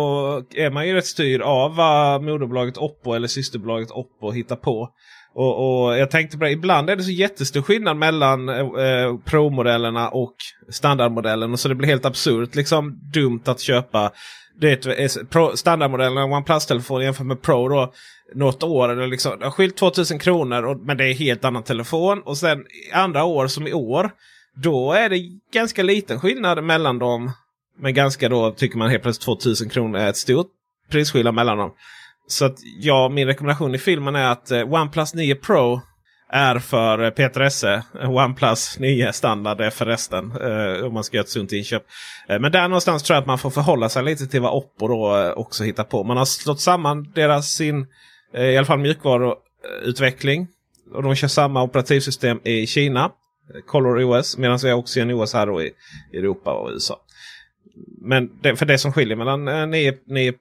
är 0.55 0.71
man 0.71 0.89
ju 0.89 0.95
rätt 0.95 1.07
styrd 1.07 1.43
av 1.43 1.77
vad 1.77 2.23
moderbolaget 2.23 2.77
Oppo 2.77 3.13
eller 3.13 3.29
systerbolaget 3.29 3.91
Oppo 3.91 4.31
hittar 4.31 4.57
på. 4.57 4.89
Och, 5.39 5.87
och, 5.87 5.99
jag 5.99 6.11
tänkte 6.11 6.39
på 6.39 6.45
det, 6.45 6.51
ibland 6.51 6.91
är 6.91 6.97
det 6.97 7.03
så 7.03 7.11
jättestor 7.11 7.63
skillnad 7.63 7.97
mellan 7.97 8.49
eh, 8.49 9.17
Pro-modellerna 9.25 10.09
och 10.09 10.35
standardmodellen. 10.69 11.57
Så 11.57 11.69
det 11.69 11.75
blir 11.75 11.89
helt 11.89 12.05
absurt 12.05 12.55
liksom 12.55 12.99
dumt 13.13 13.43
att 13.45 13.61
köpa 13.61 14.13
det 14.61 14.87
eh, 14.87 15.09
standardmodellen 15.55 16.19
av 16.19 16.33
OnePlus-telefon 16.33 17.03
jämfört 17.03 17.27
med 17.27 17.43
Pro. 17.43 17.69
Då, 17.69 17.93
något 18.35 18.63
år. 18.63 18.89
Eller 18.89 19.07
liksom, 19.07 19.39
det 19.39 19.45
har 19.45 19.51
skilt 19.51 19.77
2000 19.77 20.19
kronor 20.19 20.63
och, 20.63 20.79
men 20.79 20.97
det 20.97 21.05
är 21.05 21.15
helt 21.15 21.45
annan 21.45 21.63
telefon. 21.63 22.23
Och 22.25 22.37
sen 22.37 22.65
andra 22.93 23.25
år 23.25 23.47
som 23.47 23.67
i 23.67 23.73
år. 23.73 24.11
Då 24.63 24.93
är 24.93 25.09
det 25.09 25.19
ganska 25.53 25.83
liten 25.83 26.21
skillnad 26.21 26.65
mellan 26.65 26.99
dem. 26.99 27.33
Men 27.79 27.95
ganska 27.95 28.29
då 28.29 28.51
tycker 28.51 28.79
man 28.79 28.91
helt 28.91 29.03
plötsligt 29.03 29.25
2000 29.25 29.69
kronor 29.69 29.99
är 29.99 30.09
ett 30.09 30.17
stort 30.17 30.47
prisskillnad 30.91 31.35
mellan 31.35 31.59
dem. 31.59 31.71
Så 32.27 32.45
att 32.45 32.59
ja, 32.81 33.09
min 33.09 33.27
rekommendation 33.27 33.75
i 33.75 33.79
filmen 33.79 34.17
är 34.17 34.29
att 34.29 34.51
eh, 34.51 34.73
OnePlus 34.73 35.15
9 35.15 35.35
Pro 35.35 35.81
är 36.29 36.59
för 36.59 37.05
eh, 37.05 37.11
Peter 37.11 37.41
Esse. 37.41 37.83
Eh, 38.01 38.11
OnePlus 38.11 38.79
9 38.79 39.13
standard 39.13 39.61
är 39.61 39.71
för 39.71 39.87
resten. 39.87 40.33
Eh, 40.41 40.87
om 40.87 40.95
man 40.95 41.05
ska 41.05 41.17
göra 41.17 41.25
ett 41.25 41.31
sunt 41.31 41.53
inköp. 41.53 41.83
Eh, 42.29 42.39
men 42.39 42.53
där 42.53 42.69
någonstans 42.69 43.03
tror 43.03 43.15
jag 43.15 43.21
att 43.21 43.27
man 43.27 43.39
får 43.39 43.51
förhålla 43.51 43.89
sig 43.89 44.05
lite 44.05 44.27
till 44.27 44.41
vad 44.41 44.53
Oppo 44.53 44.89
då 44.89 45.17
eh, 45.17 45.31
också 45.31 45.65
hittar 45.65 45.85
på. 45.85 46.05
Man 46.05 46.17
har 46.17 46.25
slått 46.25 46.61
samman 46.61 47.13
deras 47.15 47.53
sin 47.53 47.87
eh, 48.35 48.45
i 48.45 48.57
alla 48.57 48.67
fall 48.67 48.79
mjukvaruutveckling. 48.79 50.49
Och 50.95 51.03
de 51.03 51.15
kör 51.15 51.29
samma 51.29 51.63
operativsystem 51.63 52.41
i 52.45 52.67
Kina. 52.67 53.05
Eh, 53.05 53.61
Color 53.67 54.05
OS. 54.05 54.37
Medan 54.37 54.59
vi 54.63 54.71
har 54.71 54.79
också 54.79 55.01
en 55.01 55.13
OS 55.13 55.35
här 55.35 55.47
då 55.47 55.63
i 55.63 55.73
i 56.13 56.17
Europa 56.17 56.53
och 56.53 56.71
USA. 56.71 57.01
Men 58.01 58.31
det, 58.43 58.57
för 58.57 58.67
det 58.67 58.79
som 58.79 58.93
skiljer 58.93 59.17
mellan 59.17 59.49
eh, 59.49 59.67
9, 59.67 59.95
9 60.07 60.33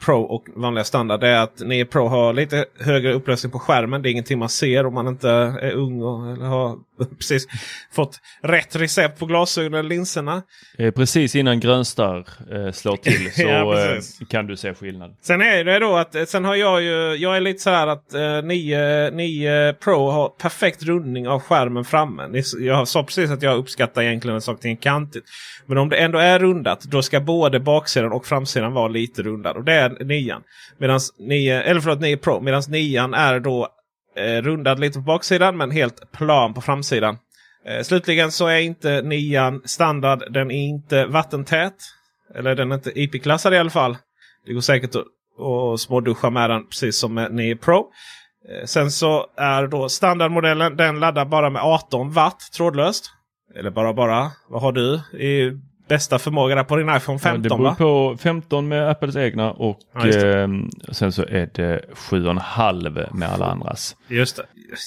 Pro- 0.00 0.22
och 0.22 0.44
vanliga 0.56 0.84
standard 0.84 1.24
är 1.24 1.38
att 1.40 1.60
9 1.60 1.84
Pro 1.84 2.06
har 2.08 2.32
lite 2.32 2.64
högre 2.80 3.12
upplösning 3.12 3.52
på 3.52 3.58
skärmen. 3.58 4.02
Det 4.02 4.08
är 4.08 4.10
ingenting 4.10 4.38
man 4.38 4.48
ser 4.48 4.86
om 4.86 4.94
man 4.94 5.08
inte 5.08 5.30
är 5.30 5.72
ung 5.72 6.02
och 6.02 6.32
eller 6.32 6.46
har 6.46 6.78
precis 7.18 7.46
fått 7.92 8.20
rätt 8.42 8.76
recept 8.76 9.18
på 9.18 9.26
glasögonen 9.26 9.78
eller 9.78 9.88
linserna. 9.88 10.42
Eh, 10.78 10.90
Precis 10.90 11.34
innan 11.36 11.60
grönstarr 11.60 12.26
eh, 12.52 12.72
slår 12.72 12.96
till 12.96 13.32
så 13.34 13.42
Ja, 13.42 13.84
eh, 13.92 14.00
kan 14.28 14.46
du 14.46 14.56
se 14.56 14.74
skillnad. 14.74 15.16
Sen 15.22 15.40
är 15.42 15.64
det 15.64 15.78
då 15.78 15.96
att 15.96 16.14
eh, 16.14 16.24
sen 16.24 16.44
har 16.44 16.54
jag 16.54 16.82
ju, 16.82 17.14
jag 17.14 17.36
är 17.36 17.40
lite 17.40 17.58
så 17.58 17.70
här 17.70 17.86
att 17.86 18.14
eh, 18.14 18.42
9, 18.42 19.10
9 19.10 19.72
Pro 19.72 20.10
har 20.10 20.28
perfekt 20.28 20.82
rundning 20.82 21.28
av 21.28 21.40
skärmen 21.40 21.84
framme. 21.84 22.42
Jag 22.60 22.88
sa 22.88 23.02
precis 23.02 23.30
att 23.30 23.42
jag 23.42 23.58
uppskattar 23.58 24.02
egentligen 24.02 24.34
en 24.34 24.40
sak 24.40 24.60
till 24.60 24.70
en 24.70 24.76
kantigt. 24.76 25.24
Men 25.66 25.78
om 25.78 25.88
det 25.88 25.96
ändå 25.96 26.18
är 26.18 26.38
rundat 26.38 26.82
då 26.82 27.02
ska 27.02 27.20
både 27.20 27.60
baksidan 27.60 28.12
och 28.12 28.26
framsidan 28.26 28.72
vara 28.72 28.88
lite 28.88 29.22
rundad. 29.22 29.56
Det 29.68 29.74
är 29.74 30.04
9. 30.04 30.36
Medans 30.78 31.14
9, 31.18 31.62
eller 31.62 31.80
förlåt 31.80 32.00
9 32.00 32.16
Pro. 32.16 32.40
Medan 32.40 32.62
9 32.68 33.14
är 33.14 33.40
då 33.40 33.68
eh, 34.16 34.42
rundad 34.42 34.80
lite 34.80 34.98
på 34.98 35.02
baksidan 35.02 35.56
men 35.56 35.70
helt 35.70 36.12
plan 36.12 36.54
på 36.54 36.60
framsidan. 36.60 37.18
Eh, 37.66 37.82
slutligen 37.82 38.32
så 38.32 38.46
är 38.46 38.58
inte 38.58 39.02
9 39.02 39.60
standard. 39.64 40.32
Den 40.32 40.50
är 40.50 40.68
inte 40.68 41.06
vattentät. 41.06 41.74
Eller 42.34 42.54
den 42.54 42.72
är 42.72 42.74
inte 42.74 43.00
IP-klassad 43.00 43.54
i 43.54 43.58
alla 43.58 43.70
fall. 43.70 43.96
Det 44.46 44.52
går 44.52 44.60
säkert 44.60 44.94
att, 44.94 45.04
och 45.38 45.80
småduscha 45.80 46.30
med 46.30 46.50
den 46.50 46.66
precis 46.66 46.96
som 46.98 47.14
med 47.14 47.32
9 47.34 47.56
Pro. 47.56 47.86
Eh, 48.48 48.64
Sen 48.64 48.90
så 48.90 49.26
är 49.36 49.66
då 49.66 49.88
standardmodellen. 49.88 50.76
Den 50.76 51.00
laddar 51.00 51.24
bara 51.24 51.50
med 51.50 51.62
18 51.62 52.12
watt 52.12 52.40
trådlöst. 52.56 53.10
Eller 53.58 53.70
bara 53.70 53.92
bara. 53.92 54.30
Vad 54.48 54.62
har 54.62 54.72
du 54.72 54.94
i 55.18 55.60
bästa 55.88 56.18
förmåga 56.18 56.64
på 56.64 56.76
din 56.76 56.96
iPhone 56.96 57.18
15 57.18 57.42
det 57.42 57.48
beror 57.48 57.74
på 57.74 58.16
15 58.18 58.68
med 58.68 58.90
Apples 58.90 59.16
egna 59.16 59.52
och 59.52 59.78
Ja, 59.94 60.08
eh, 60.08 60.48
sen 60.92 61.12
så 61.12 61.22
är 61.22 61.50
det 61.54 61.84
7,5 61.94 63.14
med 63.14 63.28
alla 63.28 63.46
andras. 63.46 63.96
Just 64.08 64.36
det. 64.36 64.42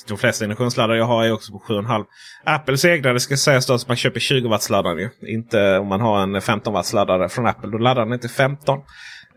De 0.07 0.17
flesta 0.17 0.45
induktionsladdare 0.45 0.97
jag 0.97 1.05
har 1.05 1.25
är 1.25 1.31
också 1.31 1.51
på 1.51 1.59
7,5. 1.59 2.05
Apples 2.43 2.85
egna 2.85 3.13
det 3.13 3.19
ska 3.19 3.37
sägas 3.37 3.67
då 3.67 3.73
att 3.73 3.87
man 3.87 3.97
köper 3.97 4.19
20 4.19 4.49
watts 4.49 4.69
laddare. 4.69 5.01
ju. 5.01 5.09
Inte 5.27 5.77
om 5.77 5.87
man 5.87 6.01
har 6.01 6.23
en 6.23 6.41
15 6.41 6.73
watts 6.73 6.93
laddare 6.93 7.29
från 7.29 7.45
Apple. 7.45 7.71
Då 7.71 7.77
laddar 7.77 8.05
den 8.05 8.13
inte 8.13 8.29
15. 8.29 8.79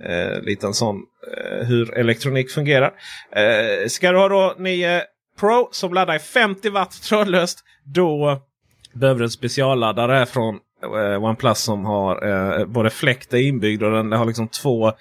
Eh, 0.00 0.42
liten 0.42 0.74
sån 0.74 0.96
eh, 0.96 1.66
hur 1.66 1.94
elektronik 1.94 2.50
fungerar. 2.50 2.92
Eh, 3.36 3.88
ska 3.88 4.12
du 4.12 4.18
ha 4.18 4.28
då 4.28 4.54
9 4.58 5.02
Pro 5.40 5.68
som 5.72 5.94
laddar 5.94 6.14
i 6.14 6.18
50 6.18 6.70
watt 6.70 7.02
trådlöst. 7.02 7.64
Då 7.84 8.42
behöver 8.92 9.18
du 9.18 9.24
en 9.24 9.30
specialladdare 9.30 10.26
från 10.26 10.58
OnePlus 11.18 11.58
som 11.58 11.84
har 11.84 12.26
eh, 12.28 12.66
både 12.66 12.90
fläkt 12.90 13.32
inbyggd 13.32 13.82
och 13.82 13.90
den 13.90 14.12
har 14.12 14.24
liksom 14.24 14.48
två 14.48 14.92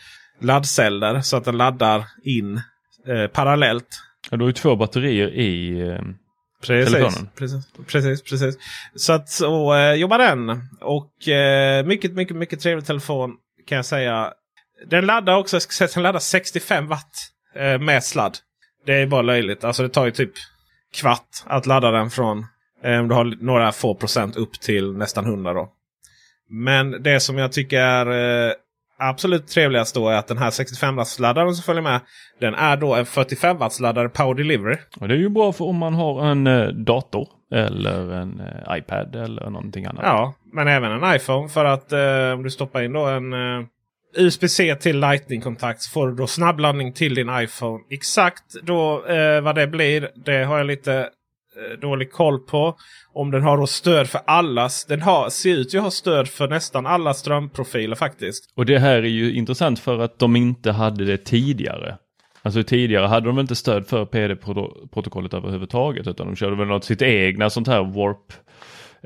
laddceller. 0.41 1.22
Så 1.22 1.38
att 1.38 1.46
den 1.46 1.58
laddar 1.58 2.04
in 2.24 2.62
eh, 3.08 3.28
parallellt 3.28 3.88
Ja, 4.30 4.38
du 4.38 4.43
har 4.43 4.50
ju 4.50 4.54
två 4.54 4.76
batterier 4.76 5.28
i 5.28 5.80
eh, 5.89 6.02
Precis, 6.62 6.93
telefonen. 6.93 7.30
precis, 7.36 7.65
precis, 7.88 8.24
precis. 8.24 8.56
Så 8.96 9.13
att 9.13 9.30
så 9.30 9.74
eh, 9.76 9.93
jobbar 9.93 10.17
den. 10.17 10.50
Och 10.82 11.28
eh, 11.28 11.86
mycket, 11.86 12.13
mycket, 12.13 12.38
mycket 12.38 12.60
trevlig 12.60 12.86
telefon 12.86 13.32
kan 13.67 13.76
jag 13.76 13.86
säga. 13.86 14.34
Den 14.89 15.06
laddar 15.06 15.38
också, 15.38 15.56
jag 15.56 15.62
ska 15.62 15.72
säga 15.72 15.89
den 15.93 16.04
laddar 16.04 16.19
65 16.19 16.88
watt 16.88 17.12
eh, 17.56 17.80
med 17.80 18.04
sladd. 18.04 18.38
Det 18.86 18.93
är 18.93 19.08
bara 19.08 19.22
löjligt. 19.22 19.63
Alltså 19.63 19.84
det 19.84 19.89
tar 19.89 20.06
ju 20.06 20.12
typ 20.12 20.32
kvart 20.93 21.28
att 21.46 21.65
ladda 21.65 21.91
den 21.91 22.10
från 22.10 22.38
eh, 22.39 22.46
du 22.84 23.13
har 23.13 23.43
några 23.43 23.72
få 23.72 23.96
procent 23.96 24.36
upp 24.36 24.54
till 24.54 24.93
nästan 24.93 25.26
100 25.26 25.54
då. 25.54 25.69
Men 26.50 27.04
det 27.04 27.19
som 27.19 27.38
jag 27.38 27.52
tycker 27.52 27.80
är 27.80 28.48
eh, 28.48 28.54
absolut 29.00 29.48
trevligast 29.48 29.96
då 29.96 30.10
är 30.10 30.15
att 30.15 30.28
den 30.28 30.38
här 30.38 30.52
65 30.52 30.96
watts 30.96 31.19
laddaren 31.19 31.56
som 31.56 31.63
följer 31.63 31.84
med. 31.84 32.00
Den 32.39 32.56
är 32.56 32.78
då 32.78 32.96
en 32.96 33.06
45 33.06 33.58
watts 33.58 33.80
laddare 33.80 34.10
Power 34.10 34.34
Delivery. 34.34 34.78
Och 35.00 35.08
det 35.08 35.13
är 35.13 35.17
ju 35.17 35.30
bra 35.30 35.54
för 35.54 35.65
om 35.65 35.78
man 35.78 35.93
har 35.93 36.26
en 36.26 36.48
eh, 36.48 36.67
dator 36.67 37.28
eller 37.52 38.12
en 38.12 38.39
eh, 38.39 38.78
iPad 38.78 39.15
eller 39.15 39.50
någonting 39.50 39.86
annat. 39.86 40.04
Ja, 40.04 40.34
men 40.54 40.67
även 40.67 40.91
en 40.91 41.15
iPhone. 41.15 41.50
För 41.50 41.65
att 41.65 41.91
eh, 41.91 42.34
om 42.34 42.43
du 42.43 42.50
stoppar 42.50 42.82
in 42.82 42.93
då 42.93 43.06
en 43.06 43.34
eh, 43.34 43.65
USB-C 44.17 44.76
till 44.76 45.00
Lightning-kontakt 45.00 45.82
så 45.82 45.91
får 45.91 46.08
du 46.08 46.15
då 46.15 46.28
snabbladdning 46.28 46.93
till 46.93 47.15
din 47.15 47.30
iPhone. 47.34 47.80
Exakt 47.89 48.43
då 48.63 49.06
eh, 49.06 49.41
vad 49.41 49.56
det 49.56 49.67
blir, 49.67 50.10
det 50.15 50.43
har 50.43 50.58
jag 50.58 50.67
lite 50.67 51.10
dålig 51.82 52.12
koll 52.12 52.39
på. 52.39 52.76
Om 53.13 53.32
den 53.32 53.44
har 53.44 53.58
då 53.58 53.68
stöd 53.68 54.10
för 54.10 54.22
allas. 54.26 54.86
Den 54.86 55.02
har, 55.02 55.30
ser 55.30 55.56
ut 55.56 55.76
att 55.76 55.82
ha 55.82 55.92
stöd 55.92 56.28
för 56.28 56.48
nästan 56.48 56.86
alla 56.86 57.13
strömprofiler 57.13 57.96
faktiskt. 57.96 58.54
Och 58.56 58.66
det 58.66 58.80
här 58.80 58.96
är 58.96 59.08
ju 59.08 59.34
intressant 59.34 59.80
för 59.80 60.00
att 60.00 60.20
de 60.20 60.36
inte 60.36 60.72
hade 60.72 61.06
det 61.06 61.18
tidigare. 61.18 61.98
Alltså 62.42 62.63
tidigare 62.63 63.08
hade 63.08 63.28
de 63.28 63.39
inte 63.39 63.56
stöd 63.56 63.88
för 63.88 64.06
PD-protokollet 64.06 65.34
överhuvudtaget 65.34 66.08
utan 66.08 66.28
de 66.28 66.36
körde 66.36 66.56
väl 66.56 66.68
något 66.68 66.86
sitt 66.86 67.02
egna 67.02 67.50
sånt 67.50 67.68
här 67.68 67.84
warp 67.84 68.34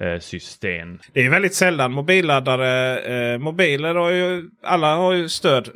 eh, 0.02 0.20
system. 0.20 1.00
Det 1.14 1.26
är 1.26 1.30
väldigt 1.30 1.56
sällan 1.56 1.92
mobilladdare. 1.92 3.00
Eh, 3.00 3.40
mobiler 3.40 3.96
har 3.96 4.10
ju 4.10 4.50
alla 4.64 4.96
har 4.96 5.14
ju 5.14 5.30
stöd. 5.30 5.70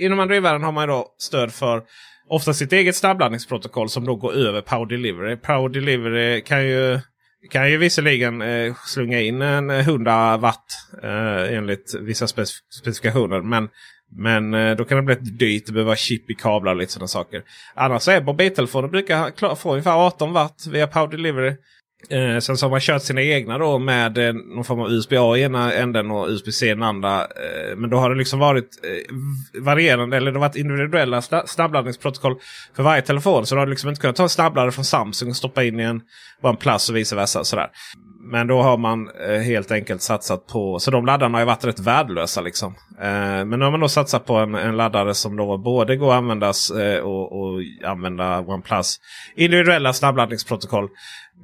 Inom 0.00 0.20
Android-världen 0.20 0.62
har 0.62 0.72
man 0.72 0.82
ju 0.82 0.86
då 0.86 1.06
stöd 1.18 1.52
för 1.52 1.82
ofta 2.28 2.54
sitt 2.54 2.72
eget 2.72 2.96
snabbladdningsprotokoll 2.96 3.88
som 3.88 4.04
då 4.04 4.16
går 4.16 4.32
över 4.34 4.60
Power 4.60 4.86
Delivery. 4.86 5.36
Power 5.36 5.68
Delivery 5.68 6.42
kan 6.44 6.66
ju, 6.66 7.00
kan 7.50 7.70
ju 7.70 7.76
visserligen 7.76 8.42
eh, 8.42 8.74
slunga 8.86 9.20
in 9.20 9.42
en 9.42 9.70
100 9.70 10.36
watt 10.36 10.64
eh, 11.02 11.56
enligt 11.56 11.94
vissa 12.00 12.26
spec 12.26 12.50
specifikationer. 12.80 13.40
Men, 13.42 13.68
men 14.16 14.54
eh, 14.54 14.76
då 14.76 14.84
kan 14.84 14.96
det 14.96 15.02
bli 15.02 15.14
lite 15.14 15.30
dyrt. 15.44 15.66
Det 15.66 15.72
behöver 15.72 15.86
vara 15.86 15.96
chip 15.96 16.30
i 16.30 16.34
kablar 16.34 16.72
och 16.72 16.78
lite 16.78 16.92
sådana 16.92 17.08
saker. 17.08 17.42
Annars 17.74 18.08
är 18.08 18.22
mobiltelefoner 18.22 18.88
brukar 18.88 19.30
klar- 19.30 19.54
få 19.54 19.70
ungefär 19.70 20.06
18 20.06 20.32
watt 20.32 20.66
via 20.70 20.86
Power 20.86 21.08
Delivery. 21.08 21.56
Eh, 22.08 22.38
sen 22.38 22.56
så 22.56 22.66
har 22.66 22.70
man 22.70 22.80
kört 22.80 23.02
sina 23.02 23.22
egna 23.22 23.58
då 23.58 23.78
med 23.78 24.18
eh, 24.18 24.32
någon 24.32 24.64
form 24.64 24.80
av 24.80 24.92
USB-A 24.92 25.36
i 25.36 25.42
ena 25.42 25.72
änden 25.72 26.10
och 26.10 26.28
USB-C 26.28 26.66
i 26.66 26.68
den 26.68 26.82
andra. 26.82 27.20
Eh, 27.20 27.76
men 27.76 27.90
då 27.90 27.96
har 27.96 28.10
det 28.10 28.16
liksom 28.16 28.38
varit 28.38 28.80
eh, 28.82 29.62
varierande 29.62 30.16
eller 30.16 30.32
det 30.32 30.38
har 30.38 30.46
varit 30.46 30.56
individuella 30.56 31.22
snabbladdningsprotokoll 31.46 32.36
för 32.76 32.82
varje 32.82 33.02
telefon. 33.02 33.46
Så 33.46 33.54
du 33.54 33.58
har 33.58 33.66
liksom 33.66 33.88
inte 33.88 34.00
kunnat 34.00 34.16
ta 34.16 34.22
en 34.22 34.28
snabbladdare 34.28 34.72
från 34.72 34.84
Samsung 34.84 35.30
och 35.30 35.36
stoppa 35.36 35.64
in 35.64 35.80
i 35.80 35.82
en 35.82 36.00
OnePlus 36.42 36.88
och 36.88 36.96
vice 36.96 37.16
versa. 37.16 37.40
och 37.40 37.46
Sådär. 37.46 37.70
Men 38.24 38.46
då 38.46 38.62
har 38.62 38.78
man 38.78 39.10
eh, 39.28 39.40
helt 39.40 39.70
enkelt 39.70 40.02
satsat 40.02 40.46
på, 40.46 40.78
så 40.78 40.90
de 40.90 41.06
laddarna 41.06 41.38
har 41.38 41.42
ju 41.42 41.46
varit 41.46 41.64
rätt 41.64 41.80
värdelösa. 41.80 42.40
Liksom. 42.40 42.74
Eh, 43.00 43.44
men 43.44 43.50
nu 43.50 43.64
har 43.64 43.70
man 43.70 43.80
då 43.80 43.88
satsat 43.88 44.26
på 44.26 44.36
en, 44.36 44.54
en 44.54 44.76
laddare 44.76 45.14
som 45.14 45.36
då 45.36 45.58
både 45.58 45.96
går 45.96 46.12
att 46.12 46.18
användas 46.18 46.70
eh, 46.70 47.00
och, 47.00 47.32
och 47.32 47.60
använda 47.84 48.40
OnePlus 48.40 48.96
individuella 49.36 49.92
snabbladdningsprotokoll. 49.92 50.88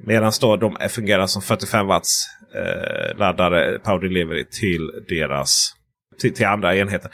Medan 0.05 0.31
då 0.41 0.55
de 0.55 0.77
fungerar 0.89 1.27
som 1.27 1.41
45 1.41 1.87
watts 1.87 2.25
eh, 2.55 3.17
laddare 3.17 3.79
Power 3.79 3.99
Delivery 3.99 4.45
till 4.45 4.91
deras 5.09 5.73
till, 6.19 6.33
till 6.33 6.45
andra 6.45 6.75
enheter. 6.75 7.11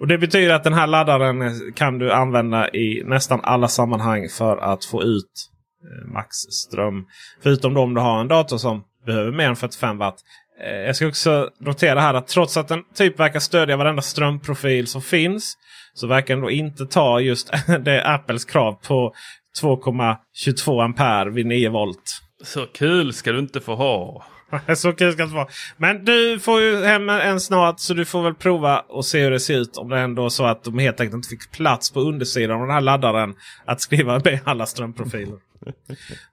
Och 0.00 0.06
Det 0.06 0.18
betyder 0.18 0.54
att 0.54 0.64
den 0.64 0.74
här 0.74 0.86
laddaren 0.86 1.72
kan 1.74 1.98
du 1.98 2.12
använda 2.12 2.68
i 2.68 3.02
nästan 3.06 3.40
alla 3.42 3.68
sammanhang 3.68 4.28
för 4.28 4.56
att 4.56 4.84
få 4.84 5.02
ut 5.02 5.50
eh, 5.88 6.12
maxström. 6.12 7.06
Förutom 7.42 7.74
då 7.74 7.80
om 7.80 7.94
du 7.94 8.00
har 8.00 8.20
en 8.20 8.28
dator 8.28 8.58
som 8.58 8.84
behöver 9.06 9.32
mer 9.32 9.48
än 9.48 9.56
45 9.56 9.98
watt. 9.98 10.18
Eh, 10.64 10.76
jag 10.76 10.96
ska 10.96 11.06
också 11.06 11.50
notera 11.60 12.00
här 12.00 12.14
att 12.14 12.28
trots 12.28 12.56
att 12.56 12.68
den 12.68 12.82
typ 12.94 13.20
verkar 13.20 13.40
stödja 13.40 13.76
varenda 13.76 14.02
strömprofil 14.02 14.86
som 14.86 15.02
finns. 15.02 15.56
Så 15.94 16.06
verkar 16.06 16.34
den 16.34 16.42
då 16.42 16.50
inte 16.50 16.86
ta 16.86 17.20
just 17.20 17.50
det 17.80 18.04
Apples 18.04 18.44
krav 18.44 18.72
på 18.72 19.14
2,22 19.62 20.84
ampere 20.84 21.30
vid 21.30 21.46
9 21.46 21.70
volt. 21.70 22.20
Så 22.44 22.66
kul 22.66 23.12
ska 23.12 23.32
du 23.32 23.38
inte 23.38 23.60
få 23.60 23.74
ha. 23.74 24.24
så 24.76 24.92
kul 24.92 25.12
ska 25.12 25.26
det 25.26 25.34
vara. 25.34 25.48
Men 25.76 26.04
du 26.04 26.38
får 26.38 26.60
ju 26.60 26.84
hem 26.84 27.08
en 27.08 27.40
snart 27.40 27.80
så 27.80 27.94
du 27.94 28.04
får 28.04 28.22
väl 28.22 28.34
prova 28.34 28.80
och 28.80 29.04
se 29.04 29.22
hur 29.22 29.30
det 29.30 29.40
ser 29.40 29.58
ut. 29.58 29.76
Om 29.76 29.88
det 29.88 29.98
ändå 29.98 30.24
är 30.24 30.28
så 30.28 30.44
att 30.44 30.64
de 30.64 30.78
helt 30.78 31.00
enkelt 31.00 31.14
inte 31.14 31.28
fick 31.28 31.52
plats 31.52 31.90
på 31.90 32.00
undersidan 32.00 32.60
av 32.60 32.66
den 32.66 32.74
här 32.74 32.80
laddaren 32.80 33.34
att 33.64 33.80
skriva 33.80 34.20
med 34.24 34.40
alla 34.44 34.66
strömprofiler. 34.66 35.38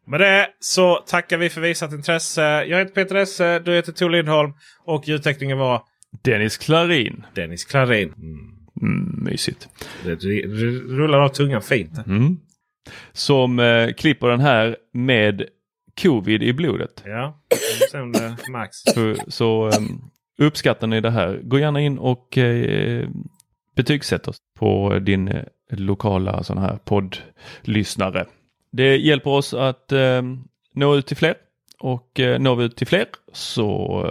Med 0.05 0.19
det 0.19 0.47
så 0.59 0.95
tackar 0.95 1.37
vi 1.37 1.49
för 1.49 1.61
visat 1.61 1.93
intresse. 1.93 2.41
Jag 2.41 2.79
heter 2.79 2.93
Peter 2.93 3.15
Esse, 3.15 3.59
du 3.59 3.73
heter 3.73 3.91
Tor 3.91 4.09
Lindholm 4.09 4.53
och 4.85 5.07
ljudtekniken 5.07 5.57
var 5.57 5.83
Dennis 6.23 6.57
Klarin. 6.57 7.25
Dennis 7.35 7.65
Klarin. 7.65 8.13
Mm. 8.17 8.55
Mm, 8.81 9.23
mysigt. 9.23 9.69
Det 10.03 10.15
rullar 10.15 11.19
av 11.19 11.29
tungan 11.29 11.61
fint. 11.61 12.07
Mm. 12.07 12.37
Som 13.13 13.59
eh, 13.59 13.93
klipper 13.93 14.27
den 14.27 14.39
här 14.39 14.77
med 14.93 15.45
covid 16.01 16.43
i 16.43 16.53
blodet. 16.53 17.03
Ja, 17.05 17.39
vi 17.49 17.55
får 17.55 17.91
se 17.91 17.99
om 17.99 18.11
det 18.11 18.37
märks. 18.51 18.77
Så, 18.83 19.15
så 19.27 19.67
eh, 19.67 19.73
uppskattar 20.37 20.87
ni 20.87 21.01
det 21.01 21.11
här, 21.11 21.41
gå 21.43 21.59
gärna 21.59 21.81
in 21.81 21.97
och 21.97 22.37
eh, 22.37 23.09
betygsätt 23.75 24.27
oss 24.27 24.37
på 24.59 24.99
din 24.99 25.27
eh, 25.27 25.43
lokala 25.69 26.43
sån 26.43 26.57
här 26.57 26.79
poddlyssnare. 26.85 28.25
Det 28.75 28.97
hjälper 28.97 29.29
oss 29.29 29.53
att 29.53 29.91
eh, 29.91 30.21
nå 30.73 30.95
ut 30.95 31.07
till 31.07 31.17
fler 31.17 31.35
och 31.79 32.19
eh, 32.19 32.39
når 32.39 32.55
vi 32.55 32.63
ut 32.63 32.77
till 32.77 32.87
fler 32.87 33.05
så 33.33 33.67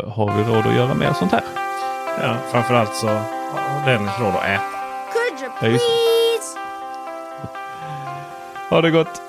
har 0.06 0.36
vi 0.36 0.42
råd 0.42 0.66
att 0.66 0.76
göra 0.76 0.94
mer 0.94 1.12
sånt 1.12 1.32
här. 1.32 1.42
Ja, 2.20 2.36
framförallt 2.50 2.94
så 2.94 3.06
har 3.06 3.86
Dennis 3.86 4.20
råd 4.20 4.34
att 4.34 4.44
äta. 4.44 4.62
Could 5.12 5.40
you 5.42 5.50
please? 5.60 6.58
Ha 8.70 8.80
det 8.80 8.90
gott! 8.90 9.22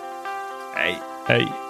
Hej! 0.76 1.02
Hej! 1.28 1.65